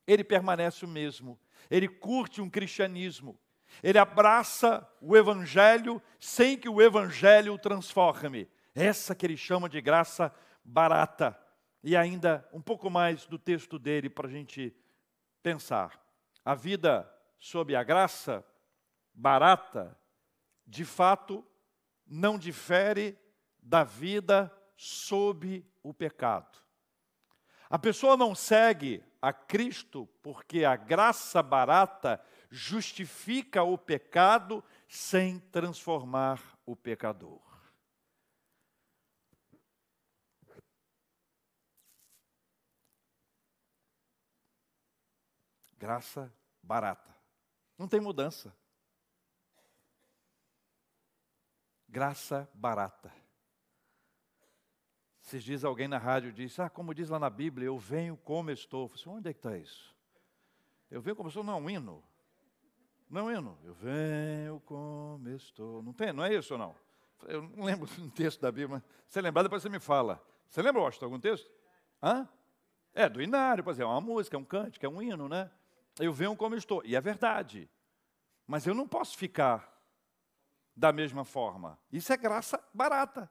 [0.05, 1.39] Ele permanece o mesmo.
[1.69, 3.37] Ele curte um cristianismo.
[3.83, 8.47] Ele abraça o evangelho sem que o evangelho o transforme.
[8.73, 11.37] Essa que ele chama de graça barata.
[11.83, 14.73] E ainda um pouco mais do texto dele para a gente
[15.43, 16.01] pensar.
[16.43, 18.45] A vida sob a graça
[19.13, 19.97] barata,
[20.65, 21.45] de fato,
[22.07, 23.17] não difere
[23.61, 26.57] da vida sob o pecado.
[27.69, 36.41] A pessoa não segue a Cristo porque a graça barata justifica o pecado sem transformar
[36.65, 37.41] o pecador.
[45.77, 47.15] Graça barata.
[47.77, 48.55] Não tem mudança.
[51.87, 53.11] Graça barata.
[55.23, 58.49] Esses dias alguém na rádio disse, ah, como diz lá na Bíblia, eu venho como
[58.49, 58.83] estou.
[58.83, 59.95] Eu falei, assim, onde é que está isso?
[60.89, 62.03] Eu venho como estou, não é um hino.
[63.09, 63.59] Não é um hino.
[63.63, 65.81] Eu venho como estou.
[65.81, 66.75] Não tem, não é isso ou não?
[67.25, 70.21] Eu não lembro um texto da Bíblia, mas se lembrar, depois você me fala.
[70.49, 71.49] Você lembra, Washington, algum texto?
[72.01, 72.27] Hã?
[72.93, 75.51] É, do inário, por exemplo, é uma música, é um cântico, é um hino, né?
[75.99, 76.81] Eu venho como estou.
[76.85, 77.69] E é verdade.
[78.45, 79.76] Mas eu não posso ficar
[80.77, 81.79] da mesma forma.
[81.91, 83.27] Isso é graça barata.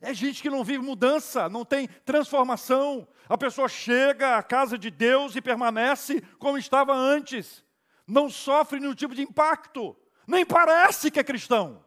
[0.00, 3.06] É gente que não vive mudança, não tem transformação.
[3.28, 7.64] A pessoa chega à casa de Deus e permanece como estava antes.
[8.06, 9.96] Não sofre nenhum tipo de impacto.
[10.26, 11.84] Nem parece que é cristão.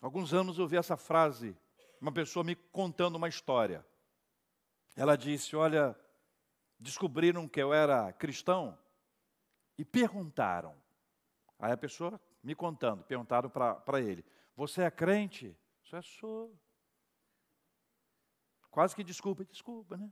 [0.00, 1.56] Alguns anos eu ouvi essa frase,
[2.00, 3.84] uma pessoa me contando uma história.
[4.96, 5.98] Ela disse: Olha,
[6.78, 8.78] descobriram que eu era cristão
[9.76, 10.74] e perguntaram.
[11.58, 15.56] Aí a pessoa me contando, perguntaram para ele: Você é crente?
[15.82, 16.56] Isso é sou.
[18.70, 20.10] Quase que desculpa, desculpa, né?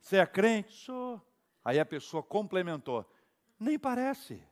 [0.00, 0.72] Você é crente?
[0.72, 1.20] Sou.
[1.64, 3.04] Aí a pessoa complementou:
[3.58, 4.42] Nem parece.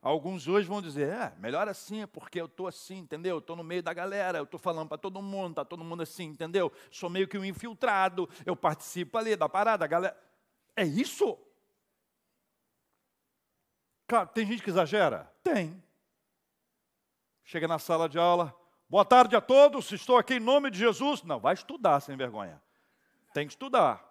[0.00, 3.38] Alguns hoje vão dizer, é, melhor assim, é porque eu estou assim, entendeu?
[3.38, 6.24] Estou no meio da galera, eu estou falando para todo mundo, está todo mundo assim,
[6.24, 6.70] entendeu?
[6.90, 10.14] Sou meio que um infiltrado, eu participo ali da parada, a galera.
[10.76, 11.38] É isso?
[14.14, 15.28] Claro, tem gente que exagera?
[15.42, 15.82] Tem.
[17.42, 18.54] Chega na sala de aula,
[18.88, 21.24] boa tarde a todos, estou aqui em nome de Jesus.
[21.24, 22.62] Não, vai estudar sem vergonha.
[23.32, 24.08] Tem que estudar.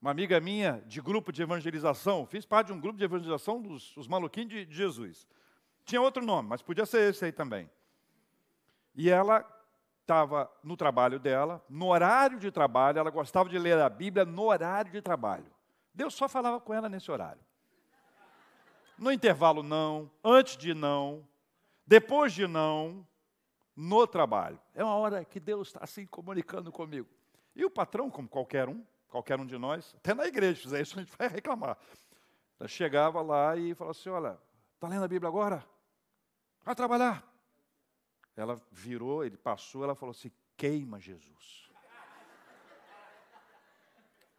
[0.00, 3.96] Uma amiga minha de grupo de evangelização, fiz parte de um grupo de evangelização dos
[3.96, 5.26] os maluquinhos de, de Jesus.
[5.84, 7.68] Tinha outro nome, mas podia ser esse aí também.
[8.94, 9.44] E ela
[10.02, 14.44] estava no trabalho dela, no horário de trabalho, ela gostava de ler a Bíblia no
[14.44, 15.52] horário de trabalho.
[15.92, 17.44] Deus só falava com ela nesse horário.
[18.98, 20.10] No intervalo, não.
[20.24, 21.26] Antes de não.
[21.86, 23.06] Depois de não.
[23.74, 24.58] No trabalho.
[24.74, 27.08] É uma hora que Deus está assim comunicando comigo.
[27.54, 30.98] E o patrão, como qualquer um, qualquer um de nós, até na igreja, fizer isso,
[30.98, 31.78] a gente vai reclamar.
[32.66, 34.38] Chegava lá e falava assim: Olha,
[34.74, 35.64] está lendo a Bíblia agora?
[36.64, 37.22] Vai trabalhar.
[38.34, 41.70] Ela virou, ele passou, ela falou assim: Queima Jesus.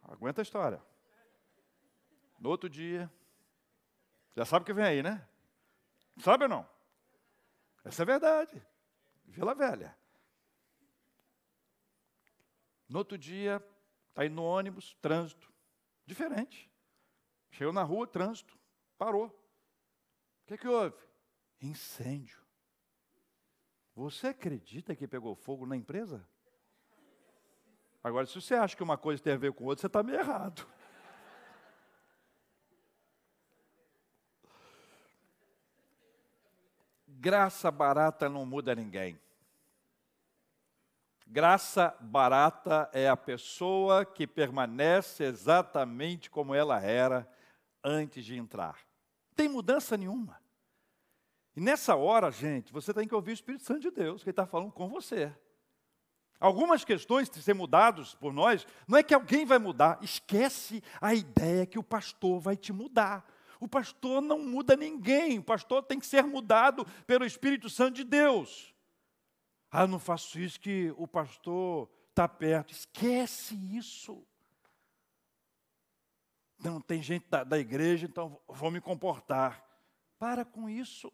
[0.02, 0.82] Aguenta a história.
[2.40, 3.12] No outro dia,
[4.38, 5.26] já sabe o que vem aí, né?
[6.22, 6.68] Sabe ou não?
[7.84, 8.66] Essa é a verdade.
[9.26, 9.94] Vila Velha.
[12.88, 13.62] No outro dia,
[14.18, 15.48] Está indo no ônibus, trânsito.
[16.04, 16.68] Diferente.
[17.52, 18.58] Chegou na rua, trânsito.
[18.98, 19.26] Parou.
[19.26, 20.96] O que, é que houve?
[21.62, 22.42] Incêndio.
[23.94, 26.28] Você acredita que pegou fogo na empresa?
[28.02, 30.18] Agora, se você acha que uma coisa tem a ver com outra, você está meio
[30.18, 30.66] errado.
[37.20, 39.18] Graça barata não muda ninguém.
[41.26, 47.28] Graça barata é a pessoa que permanece exatamente como ela era
[47.82, 48.76] antes de entrar.
[49.30, 50.40] Não tem mudança nenhuma.
[51.56, 54.46] E nessa hora, gente, você tem que ouvir o Espírito Santo de Deus, que está
[54.46, 55.34] falando com você.
[56.38, 61.12] Algumas questões que ser mudadas por nós, não é que alguém vai mudar, esquece a
[61.14, 63.26] ideia que o pastor vai te mudar.
[63.60, 68.04] O pastor não muda ninguém, o pastor tem que ser mudado pelo Espírito Santo de
[68.04, 68.74] Deus.
[69.70, 72.72] Ah, não faço isso que o pastor está perto.
[72.72, 74.26] Esquece isso.
[76.58, 79.64] Não tem gente da, da igreja, então vou me comportar.
[80.18, 81.12] Para com isso.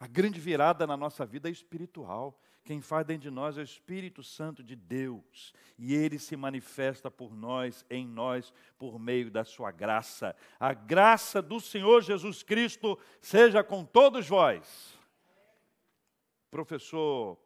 [0.00, 2.38] A grande virada na nossa vida é espiritual.
[2.64, 7.10] Quem faz dentro de nós é o Espírito Santo de Deus, e ele se manifesta
[7.10, 10.36] por nós, em nós, por meio da sua graça.
[10.60, 14.98] A graça do Senhor Jesus Cristo seja com todos vós.
[16.50, 17.38] Professor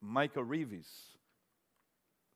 [0.00, 1.18] Michael Reeves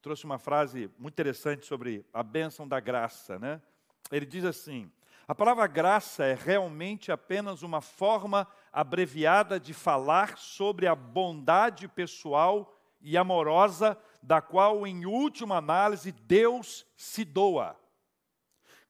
[0.01, 3.62] trouxe uma frase muito interessante sobre a bênção da graça, né?
[4.11, 4.90] Ele diz assim:
[5.27, 12.74] a palavra graça é realmente apenas uma forma abreviada de falar sobre a bondade pessoal
[13.00, 17.76] e amorosa da qual, em última análise, Deus se doa.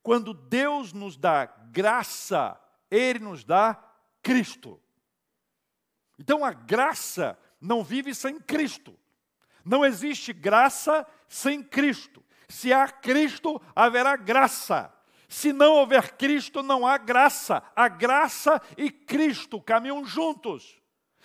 [0.03, 3.83] Quando Deus nos dá graça, Ele nos dá
[4.23, 4.81] Cristo.
[6.19, 8.97] Então a graça não vive sem Cristo.
[9.65, 12.23] Não existe graça sem Cristo.
[12.49, 14.93] Se há Cristo, haverá graça.
[15.33, 17.63] Se não houver Cristo, não há graça.
[17.75, 20.79] A graça e Cristo caminham juntos.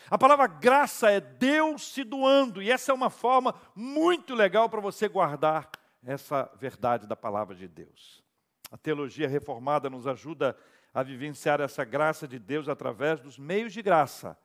[0.09, 4.79] A palavra graça é Deus se doando, e essa é uma forma muito legal para
[4.79, 5.69] você guardar
[6.05, 8.23] essa verdade da palavra de Deus.
[8.71, 10.57] A teologia reformada nos ajuda
[10.93, 14.37] a vivenciar essa graça de Deus através dos meios de graça.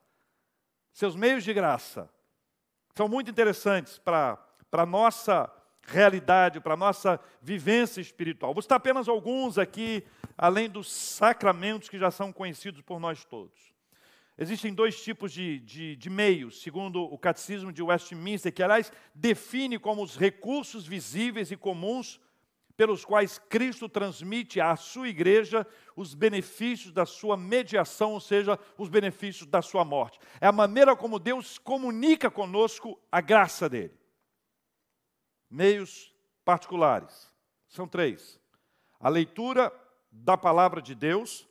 [0.92, 2.11] Seus meios de graça
[2.96, 5.48] são muito interessantes para a nossa
[5.85, 8.55] realidade, para a nossa vivência espiritual.
[8.55, 10.05] Vou citar apenas alguns aqui,
[10.37, 13.73] além dos sacramentos que já são conhecidos por nós todos.
[14.38, 19.79] Existem dois tipos de, de, de, meios, segundo o Catecismo de Westminster, que, aliás, define
[19.79, 22.18] como os recursos visíveis e comuns
[22.75, 28.88] pelos quais Cristo transmite à sua igreja os benefícios da sua mediação, ou seja, os
[28.88, 30.18] benefícios da sua morte.
[30.40, 34.02] É a maneira como Deus comunica conosco a graça dele
[35.53, 36.12] meios
[36.45, 37.31] particulares.
[37.69, 38.41] São três:
[38.99, 39.73] a leitura
[40.11, 41.47] da palavra de Deus,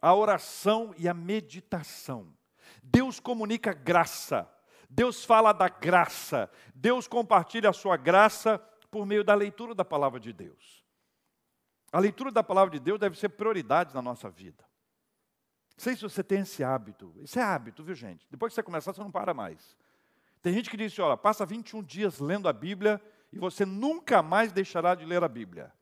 [0.00, 2.32] a oração e a meditação.
[2.82, 4.50] Deus comunica graça,
[4.88, 8.58] Deus fala da graça, Deus compartilha a sua graça
[8.90, 10.84] por meio da leitura da palavra de Deus.
[11.92, 14.64] A leitura da palavra de Deus deve ser prioridade na nossa vida.
[15.76, 17.12] Não sei se você tem esse hábito.
[17.18, 18.26] Isso é hábito, viu, gente?
[18.30, 19.76] Depois que você começar, você não para mais.
[20.42, 23.00] Tem gente que diz assim, olha, passa 21 dias lendo a Bíblia
[23.32, 25.72] e você nunca mais deixará de ler a Bíblia.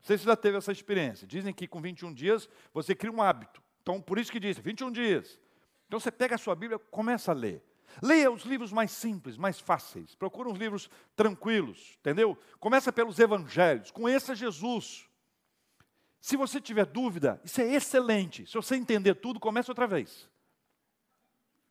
[0.00, 1.26] Você já teve essa experiência.
[1.26, 3.62] Dizem que com 21 dias você cria um hábito.
[3.82, 5.38] Então, por isso que diz, 21 dias.
[5.86, 7.62] Então você pega a sua Bíblia começa a ler.
[8.00, 10.14] Leia os livros mais simples, mais fáceis.
[10.14, 12.38] Procura uns livros tranquilos, entendeu?
[12.58, 13.90] Começa pelos evangelhos.
[13.90, 15.06] Conheça Jesus.
[16.20, 18.46] Se você tiver dúvida, isso é excelente.
[18.46, 20.30] Se você entender tudo, comece outra vez.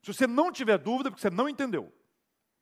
[0.04, 1.92] Se você não tiver dúvida, porque você não entendeu.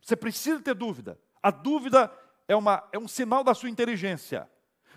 [0.01, 1.19] Você precisa ter dúvida.
[1.41, 2.11] A dúvida
[2.47, 4.49] é, uma, é um sinal da sua inteligência.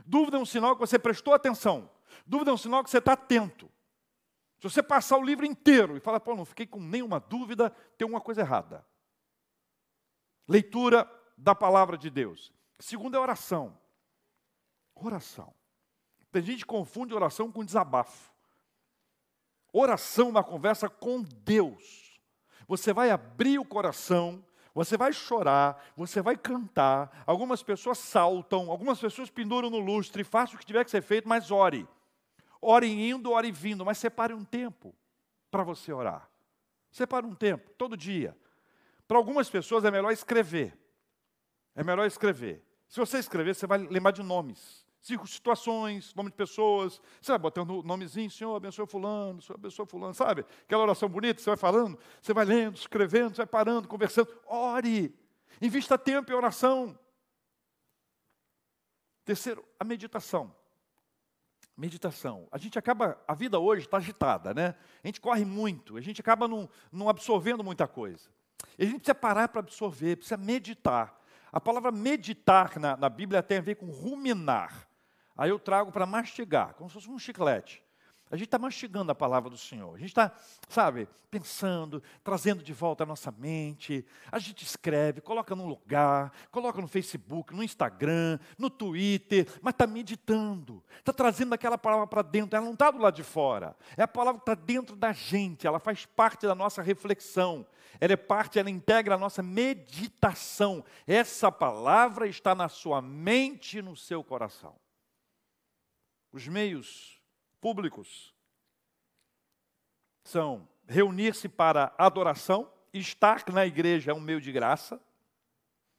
[0.05, 1.91] Dúvida é um sinal que você prestou atenção.
[2.27, 3.71] Dúvida é um sinal que você está atento.
[4.59, 8.07] Se você passar o livro inteiro e falar, pô, não fiquei com nenhuma dúvida, tem
[8.07, 8.87] uma coisa errada.
[10.49, 12.53] Leitura da palavra de Deus.
[12.79, 13.77] Segundo é oração.
[14.95, 15.53] Oração.
[16.31, 18.33] Tem gente que confunde oração com desabafo.
[19.73, 22.21] Oração na conversa com Deus.
[22.69, 28.99] Você vai abrir o coração você vai chorar, você vai cantar, algumas pessoas saltam, algumas
[28.99, 31.87] pessoas penduram no lustre, faça o que tiver que ser feito, mas ore.
[32.61, 34.95] Ore indo, ore vindo, mas separe um tempo
[35.51, 36.29] para você orar.
[36.91, 38.37] Separe um tempo, todo dia.
[39.07, 40.79] Para algumas pessoas é melhor escrever.
[41.75, 42.65] É melhor escrever.
[42.89, 47.01] Se você escrever, você vai lembrar de nomes situações, nome de pessoas.
[47.23, 50.45] Vai botando nomezinho, Senhor, abençoe fulano, Senhor, abençoe fulano, sabe?
[50.63, 54.29] Aquela oração bonita, você vai falando, você vai lendo, escrevendo, você vai parando, conversando.
[54.47, 55.15] Ore.
[55.61, 56.99] Invista tempo em oração.
[59.25, 60.55] Terceiro, a meditação.
[61.77, 62.47] Meditação.
[62.51, 64.75] A gente acaba, a vida hoje está agitada, né?
[65.03, 68.29] A gente corre muito, a gente acaba não, não absorvendo muita coisa.
[68.79, 71.21] E a gente precisa parar para absorver, precisa meditar.
[71.51, 74.89] A palavra meditar na, na Bíblia tem a ver com ruminar.
[75.37, 77.83] Aí eu trago para mastigar, como se fosse um chiclete.
[78.33, 79.95] A gente está mastigando a palavra do Senhor.
[79.95, 80.33] A gente está,
[80.67, 84.07] sabe, pensando, trazendo de volta a nossa mente.
[84.31, 89.87] A gente escreve, coloca num lugar, coloca no Facebook, no Instagram, no Twitter, mas está
[89.87, 90.83] meditando.
[90.99, 92.57] Está trazendo aquela palavra para dentro.
[92.57, 93.77] Ela não está do lado de fora.
[93.99, 95.67] É a palavra que está dentro da gente.
[95.67, 97.67] Ela faz parte da nossa reflexão.
[98.01, 100.83] Ela é parte, ela integra a nossa meditação.
[101.07, 104.75] Essa palavra está na sua mente e no seu coração
[106.33, 107.21] os meios
[107.61, 108.35] públicos
[110.25, 115.01] são reunir-se para adoração, estar na igreja é um meio de graça.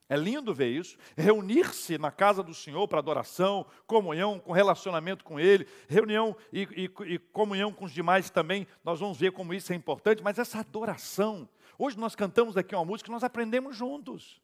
[0.10, 0.98] É lindo ver isso.
[1.18, 7.14] Reunir-se na casa do Senhor para adoração, comunhão, com relacionamento com Ele, reunião e, e,
[7.14, 8.68] e, comunhão com os demais também.
[8.84, 12.86] Nós vamos ver como isso é importante, mas essa adoração Hoje nós cantamos aqui uma
[12.86, 14.42] música que nós aprendemos juntos.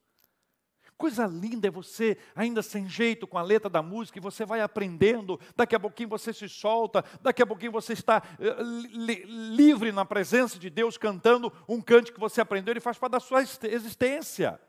[1.00, 4.60] Coisa linda é você, ainda sem jeito com a letra da música, e você vai
[4.60, 5.40] aprendendo.
[5.56, 9.24] Daqui a pouquinho você se solta, daqui a pouquinho você está uh, li
[9.56, 13.22] livre na presença de Deus, cantando um cântico que você aprendeu, ele faz parte da
[13.22, 14.60] sua existência.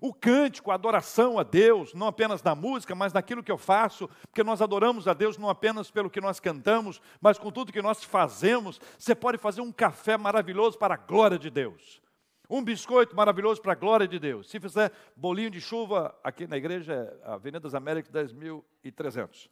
[0.00, 4.08] O cântico, a adoração a Deus, não apenas na música, mas naquilo que eu faço,
[4.22, 7.82] porque nós adoramos a Deus não apenas pelo que nós cantamos, mas com tudo que
[7.82, 8.80] nós fazemos.
[8.98, 12.02] Você pode fazer um café maravilhoso para a glória de Deus.
[12.48, 14.50] Um biscoito maravilhoso para a glória de Deus.
[14.50, 19.48] Se fizer bolinho de chuva, aqui na igreja é Avenida das Américas 10.300.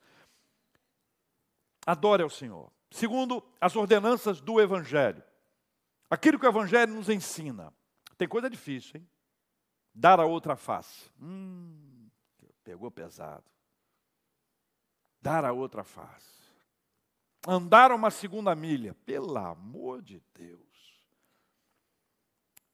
[1.86, 2.70] Adore ao Senhor.
[2.90, 5.22] Segundo, as ordenanças do Evangelho.
[6.10, 7.72] Aquilo que o Evangelho nos ensina.
[8.18, 9.08] Tem coisa difícil, hein?
[9.94, 11.10] Dar a outra face.
[11.20, 12.08] Hum,
[12.62, 13.44] pegou pesado.
[15.20, 16.42] Dar a outra face.
[17.46, 18.94] Andar uma segunda milha.
[19.06, 20.71] Pelo amor de Deus.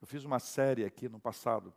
[0.01, 1.75] Eu fiz uma série aqui no passado,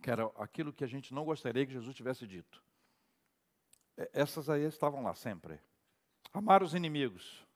[0.00, 2.62] que era aquilo que a gente não gostaria que Jesus tivesse dito.
[4.12, 5.60] Essas aí estavam lá sempre.
[6.32, 7.46] Amar os inimigos.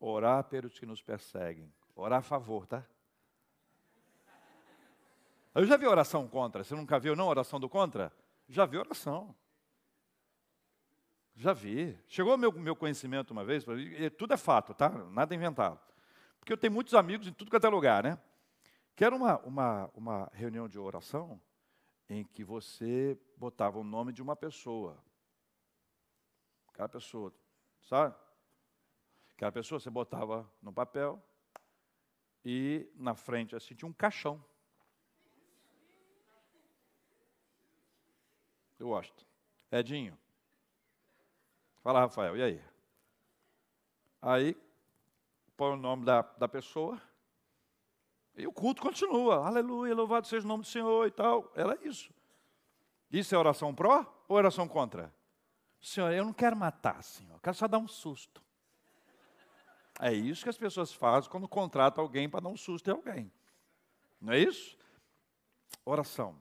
[0.00, 1.72] Orar pelos que nos perseguem.
[1.94, 2.84] Orar a favor, tá?
[5.54, 6.62] Eu já vi oração contra.
[6.62, 8.12] Você nunca viu, não, oração do contra?
[8.48, 9.34] Já vi oração.
[11.34, 11.98] Já vi.
[12.08, 13.64] Chegou ao meu, meu conhecimento uma vez,
[14.16, 14.88] tudo é fato, tá?
[14.88, 15.80] Nada inventado.
[16.48, 18.18] Porque eu tenho muitos amigos em tudo quanto é lugar, né?
[18.96, 21.38] Que era uma, uma, uma reunião de oração
[22.08, 24.96] em que você botava o nome de uma pessoa.
[26.68, 27.34] Aquela pessoa,
[27.82, 28.16] sabe?
[29.34, 31.22] Aquela pessoa você botava no papel
[32.42, 34.42] e na frente assim tinha um caixão.
[38.78, 39.26] Eu gosto.
[39.70, 40.18] Edinho.
[41.82, 42.64] Fala, Rafael, e aí?
[44.22, 44.67] Aí
[45.58, 47.02] põe o nome da, da pessoa,
[48.36, 49.44] e o culto continua.
[49.44, 51.52] Aleluia, louvado seja o nome do Senhor e tal.
[51.56, 52.14] Era isso.
[53.10, 55.12] Isso é oração pró ou oração contra?
[55.80, 58.40] Senhor, eu não quero matar, Senhor, eu quero só dar um susto.
[60.00, 63.32] É isso que as pessoas fazem quando contratam alguém para dar um susto em alguém.
[64.20, 64.78] Não é isso?
[65.84, 66.40] Oração.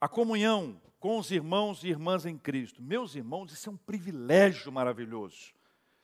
[0.00, 2.80] A comunhão com os irmãos e irmãs em Cristo.
[2.80, 5.57] Meus irmãos, isso é um privilégio maravilhoso.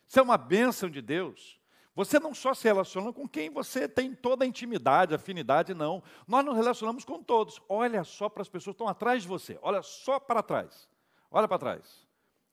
[0.08, 1.60] Isso é uma bênção de Deus.
[1.94, 6.02] Você não só se relaciona com quem você tem toda a intimidade, afinidade, não.
[6.26, 7.62] Nós nos relacionamos com todos.
[7.68, 9.58] Olha só para as pessoas que estão atrás de você.
[9.62, 10.88] Olha só para trás.
[11.30, 12.04] Olha para trás.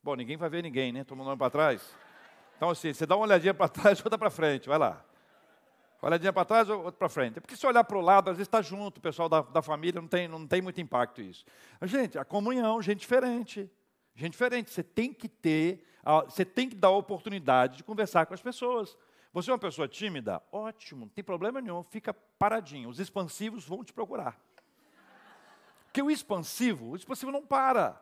[0.04, 1.04] Bom, ninguém vai ver ninguém, né?
[1.04, 1.96] Todo mundo para trás.
[2.56, 4.70] Então, assim, você dá uma olhadinha para trás outra para frente.
[4.70, 5.04] Vai lá.
[6.04, 7.40] Olhadinha para trás, outra para frente.
[7.40, 10.02] Porque se olhar para o lado, às vezes está junto, o pessoal da, da família,
[10.02, 11.46] não tem, não tem muito impacto isso.
[11.84, 13.70] Gente, a comunhão, gente diferente.
[14.22, 14.70] Gente diferente.
[14.70, 15.84] Você tem que ter
[16.26, 18.96] você tem que dar a oportunidade de conversar com as pessoas.
[19.34, 20.42] Você é uma pessoa tímida?
[20.52, 22.88] Ótimo, não tem problema nenhum, fica paradinho.
[22.90, 24.40] Os expansivos vão te procurar.
[25.86, 28.00] Porque o expansivo, o expansivo não para.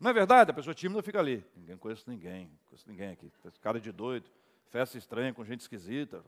[0.00, 0.50] Não é verdade?
[0.50, 1.44] A pessoa tímida fica ali.
[1.54, 3.30] Ninguém conhece ninguém, conheço ninguém aqui.
[3.60, 4.30] Cara de doido,
[4.70, 6.24] festa estranha com gente esquisita.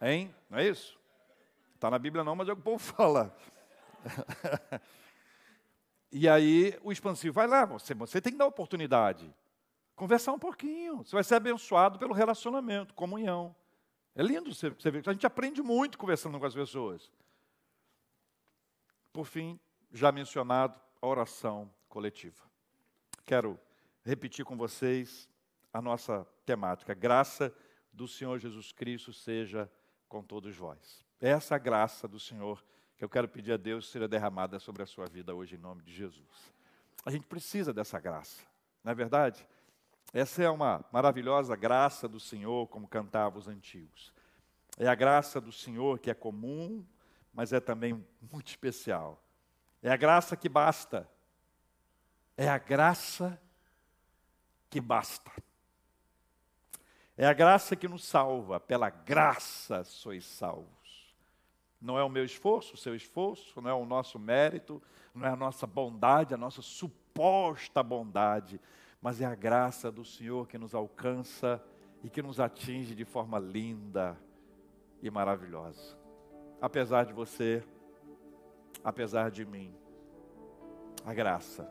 [0.00, 0.34] Hein?
[0.48, 0.98] Não é isso?
[1.74, 3.36] Está na Bíblia não, mas é o que o povo fala.
[6.12, 9.34] E aí o expansivo vai lá, você, você tem que dar oportunidade.
[9.96, 10.98] Conversar um pouquinho.
[10.98, 13.56] Você vai ser abençoado pelo relacionamento, comunhão.
[14.14, 15.02] É lindo você, você ver.
[15.06, 17.10] A gente aprende muito conversando com as pessoas.
[19.10, 19.58] Por fim,
[19.90, 22.44] já mencionado, a oração coletiva.
[23.24, 23.58] Quero
[24.04, 25.28] repetir com vocês
[25.72, 26.92] a nossa temática.
[26.92, 27.54] Graça
[27.92, 29.70] do Senhor Jesus Cristo seja
[30.08, 31.06] com todos vós.
[31.20, 32.62] Essa graça do Senhor
[33.02, 35.82] que eu quero pedir a Deus seja derramada sobre a sua vida hoje, em nome
[35.82, 36.54] de Jesus.
[37.04, 38.44] A gente precisa dessa graça,
[38.84, 39.44] não é verdade?
[40.12, 44.12] Essa é uma maravilhosa graça do Senhor, como cantavam os antigos.
[44.78, 46.86] É a graça do Senhor que é comum,
[47.34, 49.20] mas é também muito especial.
[49.82, 51.10] É a graça que basta.
[52.36, 53.36] É a graça
[54.70, 55.32] que basta.
[57.16, 58.60] É a graça que nos salva.
[58.60, 60.81] Pela graça sois salvos.
[61.82, 64.80] Não é o meu esforço, o seu esforço, não é o nosso mérito,
[65.12, 68.60] não é a nossa bondade, a nossa suposta bondade,
[69.00, 71.60] mas é a graça do Senhor que nos alcança
[72.04, 74.16] e que nos atinge de forma linda
[75.02, 75.98] e maravilhosa.
[76.60, 77.64] Apesar de você,
[78.84, 79.74] apesar de mim,
[81.04, 81.68] a graça,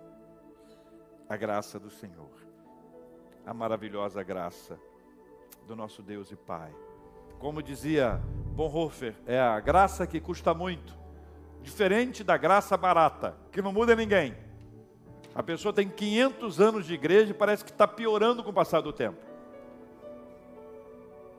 [1.30, 2.36] a graça do Senhor,
[3.46, 4.78] a maravilhosa graça
[5.66, 6.76] do nosso Deus e Pai.
[7.42, 8.22] Como dizia
[8.56, 10.98] Bonhoeffer, é a graça que custa muito,
[11.62, 14.34] diferente da graça barata, que não muda ninguém
[15.34, 18.82] a pessoa tem 500 anos de igreja e parece que está piorando com o passar
[18.82, 19.20] do tempo.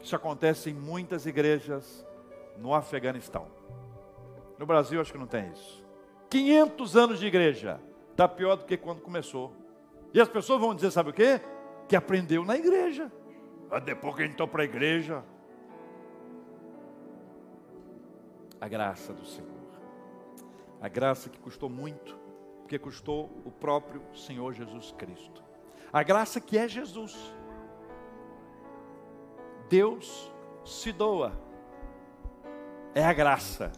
[0.03, 2.05] Isso acontece em muitas igrejas
[2.57, 3.47] no Afeganistão.
[4.59, 5.85] No Brasil, acho que não tem isso.
[6.31, 7.81] 500 anos de igreja,
[8.11, 9.53] está pior do que quando começou.
[10.15, 11.41] E as pessoas vão dizer, sabe o quê?
[11.87, 13.13] Que aprendeu na igreja.
[13.71, 15.23] Ah, depois que a gente entrou para a igreja.
[18.63, 19.51] A graça do Senhor.
[20.81, 22.17] A graça que custou muito,
[22.61, 25.43] porque custou o próprio Senhor Jesus Cristo.
[25.93, 27.35] A graça que é Jesus.
[29.69, 30.33] Deus
[30.65, 31.33] se doa.
[32.95, 33.73] É a graça.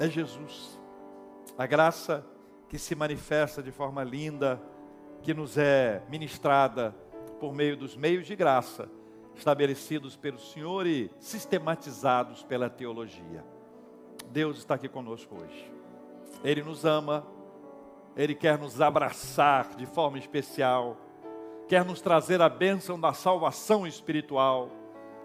[0.00, 0.76] É Jesus.
[1.56, 2.26] A graça
[2.68, 4.60] que se manifesta de forma linda,
[5.22, 6.90] que nos é ministrada
[7.38, 8.90] por meio dos meios de graça
[9.36, 13.54] estabelecidos pelo Senhor e sistematizados pela teologia.
[14.30, 15.72] Deus está aqui conosco hoje.
[16.42, 17.26] Ele nos ama,
[18.16, 20.96] Ele quer nos abraçar de forma especial,
[21.68, 24.70] quer nos trazer a bênção da salvação espiritual,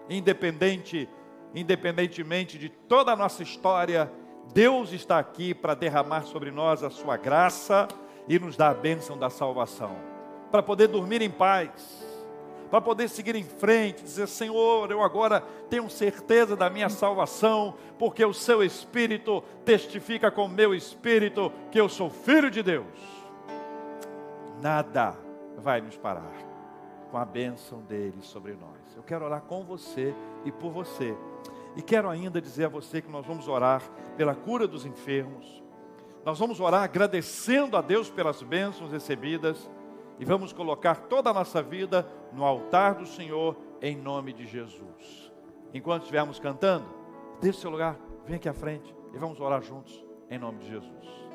[0.08, 1.08] independente,
[1.54, 4.10] independentemente de toda a nossa história,
[4.52, 7.86] Deus está aqui para derramar sobre nós a sua graça
[8.28, 9.96] e nos dar a bênção da salvação,
[10.50, 12.09] para poder dormir em paz
[12.70, 18.24] para poder seguir em frente, dizer: Senhor, eu agora tenho certeza da minha salvação, porque
[18.24, 22.86] o seu Espírito testifica com o meu Espírito que eu sou filho de Deus.
[24.62, 25.16] Nada
[25.56, 26.32] vai nos parar
[27.10, 28.96] com a bênção dele sobre nós.
[28.96, 30.14] Eu quero orar com você
[30.44, 31.16] e por você.
[31.76, 33.82] E quero ainda dizer a você que nós vamos orar
[34.16, 35.62] pela cura dos enfermos.
[36.24, 39.68] Nós vamos orar agradecendo a Deus pelas bênçãos recebidas
[40.20, 45.32] e vamos colocar toda a nossa vida no altar do Senhor em nome de Jesus.
[45.72, 46.86] Enquanto estivermos cantando,
[47.40, 51.29] deixe seu lugar, vem aqui à frente e vamos orar juntos em nome de Jesus.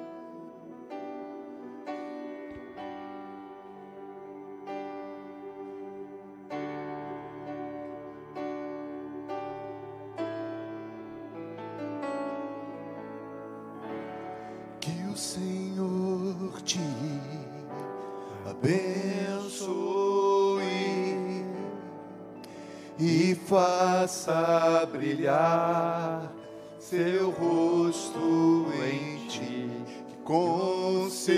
[30.26, 31.30] Conceda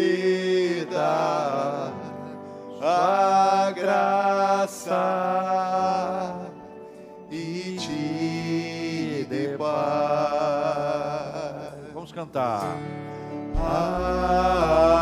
[2.81, 4.95] a graça
[7.29, 9.77] e te dê paz.
[11.93, 12.77] Vamos cantar.
[13.57, 14.96] Amém.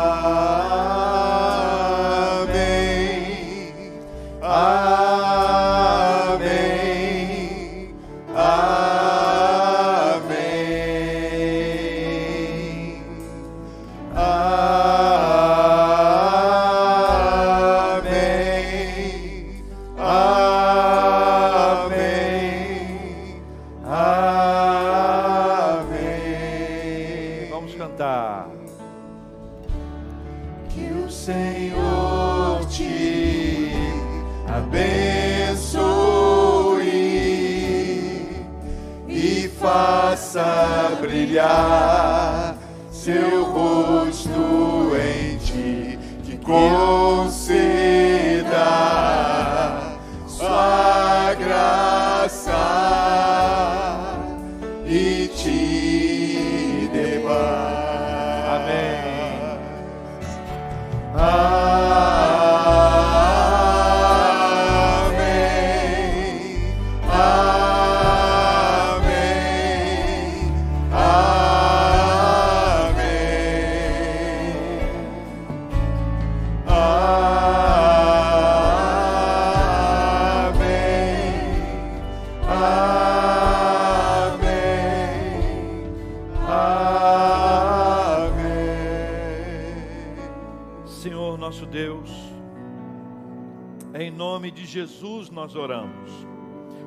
[94.76, 96.12] Jesus nós oramos.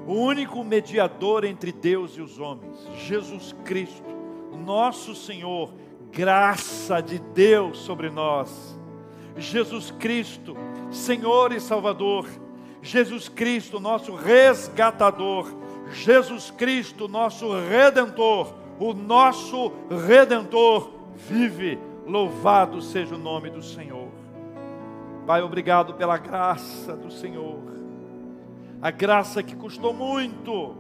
[0.06, 2.78] O único mediador entre Deus e os homens,
[3.08, 4.08] Jesus Cristo,
[4.64, 5.74] nosso Senhor,
[6.12, 8.80] graça de Deus sobre nós.
[9.38, 10.56] Jesus Cristo,
[10.92, 12.28] Senhor e Salvador.
[12.80, 15.52] Jesus Cristo, nosso resgatador.
[15.92, 18.54] Jesus Cristo, nosso redentor.
[18.80, 19.72] O nosso
[20.06, 21.80] redentor vive.
[22.06, 24.10] Louvado seja o nome do Senhor.
[25.26, 27.79] Pai, obrigado pela graça do Senhor
[28.82, 30.76] a graça que custou muito,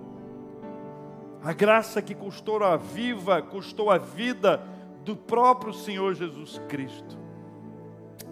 [1.43, 4.61] a graça que custou a viva, custou a vida
[5.03, 7.17] do próprio Senhor Jesus Cristo.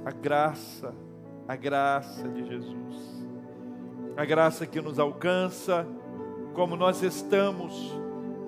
[0.05, 0.93] A graça,
[1.47, 3.28] a graça de Jesus,
[4.15, 5.86] a graça que nos alcança
[6.53, 7.93] como nós estamos,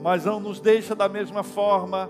[0.01, 2.09] mas não nos deixa da mesma forma.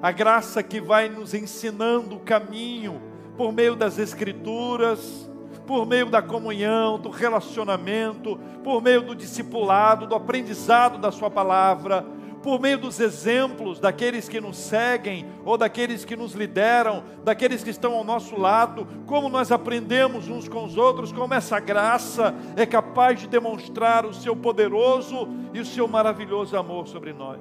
[0.00, 3.00] A graça que vai nos ensinando o caminho
[3.36, 5.30] por meio das Escrituras,
[5.66, 12.16] por meio da comunhão, do relacionamento, por meio do discipulado, do aprendizado da Sua palavra
[12.46, 17.70] por meio dos exemplos daqueles que nos seguem, ou daqueles que nos lideram, daqueles que
[17.70, 22.64] estão ao nosso lado, como nós aprendemos uns com os outros, como essa graça é
[22.64, 27.40] capaz de demonstrar o seu poderoso e o seu maravilhoso amor sobre nós.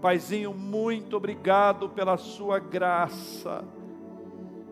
[0.00, 3.64] Paizinho, muito obrigado pela sua graça.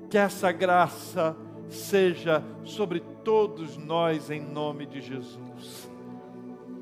[0.08, 1.36] Que essa graça
[1.68, 5.90] seja sobre todos nós em nome de Jesus.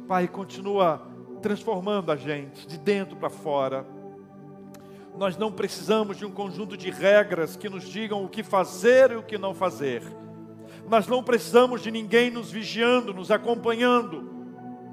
[0.07, 1.07] Pai, continua
[1.41, 3.87] transformando a gente de dentro para fora.
[5.17, 9.17] Nós não precisamos de um conjunto de regras que nos digam o que fazer e
[9.17, 10.03] o que não fazer.
[10.89, 14.31] Nós não precisamos de ninguém nos vigiando, nos acompanhando,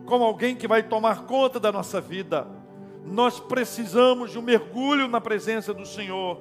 [0.06, 2.48] como alguém que vai tomar conta da nossa vida.
[3.06, 6.38] Nós precisamos de um mergulho na presença do Senhor,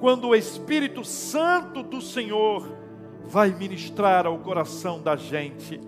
[0.00, 2.85] quando o Espírito Santo do Senhor
[3.26, 5.80] vai ministrar ao coração da gente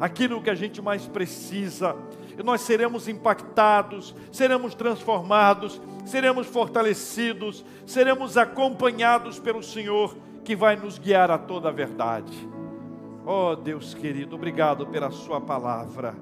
[0.00, 1.96] aquilo que a gente mais precisa
[2.38, 10.98] e nós seremos impactados, seremos transformados, seremos fortalecidos, seremos acompanhados pelo Senhor que vai nos
[10.98, 12.48] guiar a toda a verdade.
[13.24, 16.14] Oh Deus querido, obrigado pela Sua palavra,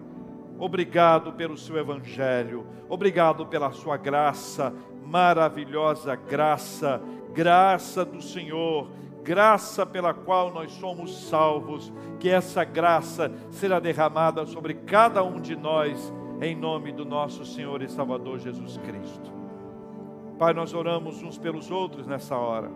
[0.59, 4.73] obrigado pelo Seu Evangelho, obrigado pela Sua graça,
[5.05, 7.03] maravilhosa graça,
[7.35, 8.89] graça do Senhor
[9.25, 15.57] graça pela qual nós somos salvos, que essa graça será derramada sobre cada um de
[15.57, 16.13] nós,
[16.43, 19.33] em nome do nosso Senhor e Salvador Jesus Cristo.
[20.39, 22.71] Pai, nós oramos uns pelos outros nessa hora,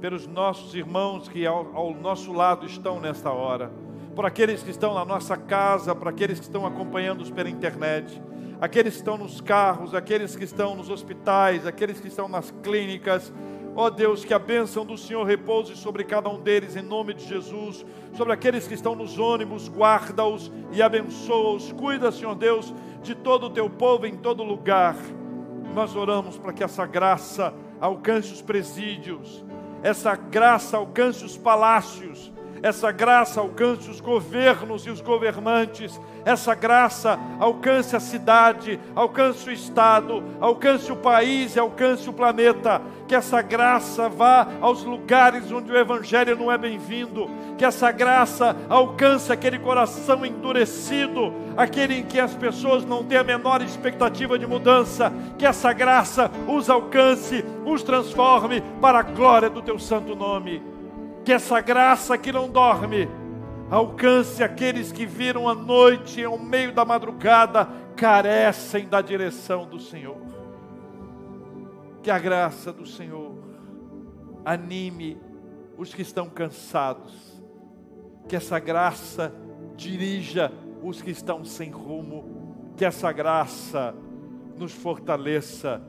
[0.00, 3.70] pelos nossos irmãos que ao, ao nosso lado estão nesta hora,
[4.16, 8.22] por aqueles que estão na nossa casa, por aqueles que estão acompanhando-nos pela internet,
[8.58, 13.32] aqueles que estão nos carros, aqueles que estão nos hospitais, aqueles que estão nas clínicas,
[13.76, 17.26] Ó Deus, que a bênção do Senhor repouse sobre cada um deles, em nome de
[17.26, 17.84] Jesus.
[18.12, 21.72] Sobre aqueles que estão nos ônibus, guarda-os e abençoa-os.
[21.72, 22.72] Cuida, Senhor Deus,
[23.02, 24.96] de todo o teu povo em todo lugar.
[25.74, 29.44] Nós oramos para que essa graça alcance os presídios,
[29.82, 32.32] essa graça alcance os palácios,
[32.64, 39.52] essa graça alcance os governos e os governantes, essa graça alcance a cidade, alcance o
[39.52, 42.80] estado, alcance o país e alcance o planeta.
[43.06, 47.28] Que essa graça vá aos lugares onde o evangelho não é bem-vindo.
[47.58, 53.22] Que essa graça alcance aquele coração endurecido, aquele em que as pessoas não têm a
[53.22, 55.12] menor expectativa de mudança.
[55.36, 60.72] Que essa graça os alcance, os transforme para a glória do teu santo nome
[61.24, 63.08] que essa graça que não dorme
[63.70, 67.66] alcance aqueles que viram a noite, ao meio da madrugada,
[67.96, 70.18] carecem da direção do Senhor.
[72.02, 73.34] Que a graça do Senhor
[74.44, 75.18] anime
[75.78, 77.42] os que estão cansados,
[78.28, 79.34] que essa graça
[79.74, 80.52] dirija
[80.82, 83.94] os que estão sem rumo, que essa graça
[84.58, 85.82] nos fortaleça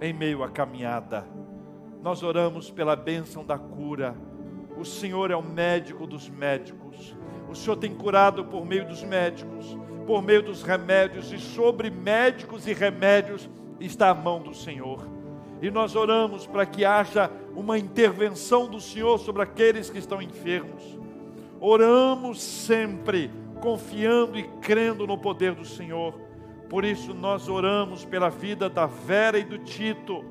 [0.00, 1.24] em meio à caminhada.
[2.02, 4.16] Nós oramos pela bênção da cura
[4.76, 7.14] o Senhor é o médico dos médicos.
[7.48, 12.66] O Senhor tem curado por meio dos médicos, por meio dos remédios, e sobre médicos
[12.66, 13.48] e remédios
[13.78, 15.06] está a mão do Senhor.
[15.60, 20.98] E nós oramos para que haja uma intervenção do Senhor sobre aqueles que estão enfermos.
[21.60, 26.14] Oramos sempre confiando e crendo no poder do Senhor.
[26.68, 30.24] Por isso nós oramos pela vida da Vera e do Tito.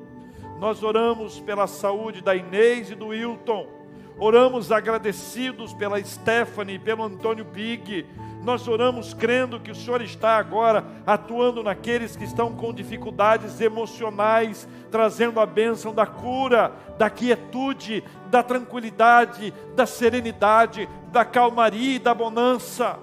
[0.58, 3.81] Nós oramos pela saúde da Inês e do Wilton
[4.18, 8.06] Oramos agradecidos pela Stephanie, pelo Antônio Big.
[8.42, 14.68] Nós oramos crendo que o Senhor está agora atuando naqueles que estão com dificuldades emocionais,
[14.90, 22.12] trazendo a bênção da cura, da quietude, da tranquilidade, da serenidade, da calmaria e da
[22.12, 22.98] bonança.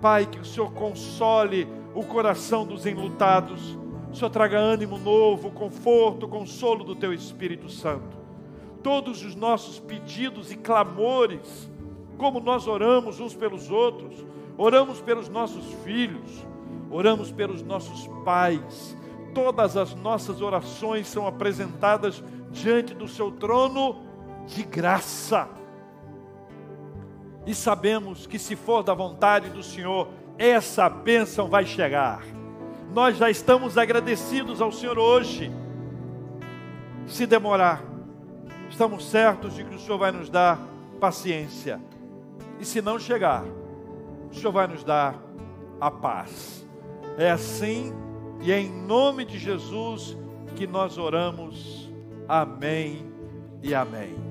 [0.00, 3.76] Pai, que o Senhor console o coração dos enlutados.
[4.12, 8.15] O Senhor traga ânimo novo, conforto, consolo do Teu Espírito Santo
[8.86, 11.68] todos os nossos pedidos e clamores,
[12.16, 14.24] como nós oramos uns pelos outros,
[14.56, 16.46] oramos pelos nossos filhos,
[16.88, 18.96] oramos pelos nossos pais,
[19.34, 22.22] todas as nossas orações são apresentadas
[22.52, 24.02] diante do seu trono
[24.46, 25.48] de graça.
[27.44, 30.06] E sabemos que se for da vontade do Senhor,
[30.38, 32.22] essa bênção vai chegar.
[32.94, 35.50] Nós já estamos agradecidos ao Senhor hoje.
[37.08, 37.95] Se demorar,
[38.76, 40.60] estamos certos de que o Senhor vai nos dar
[41.00, 41.80] paciência.
[42.60, 43.42] E se não chegar,
[44.30, 45.18] o Senhor vai nos dar
[45.80, 46.62] a paz.
[47.16, 47.94] É assim
[48.42, 50.14] e é em nome de Jesus
[50.56, 51.90] que nós oramos.
[52.28, 53.10] Amém
[53.62, 54.25] e amém.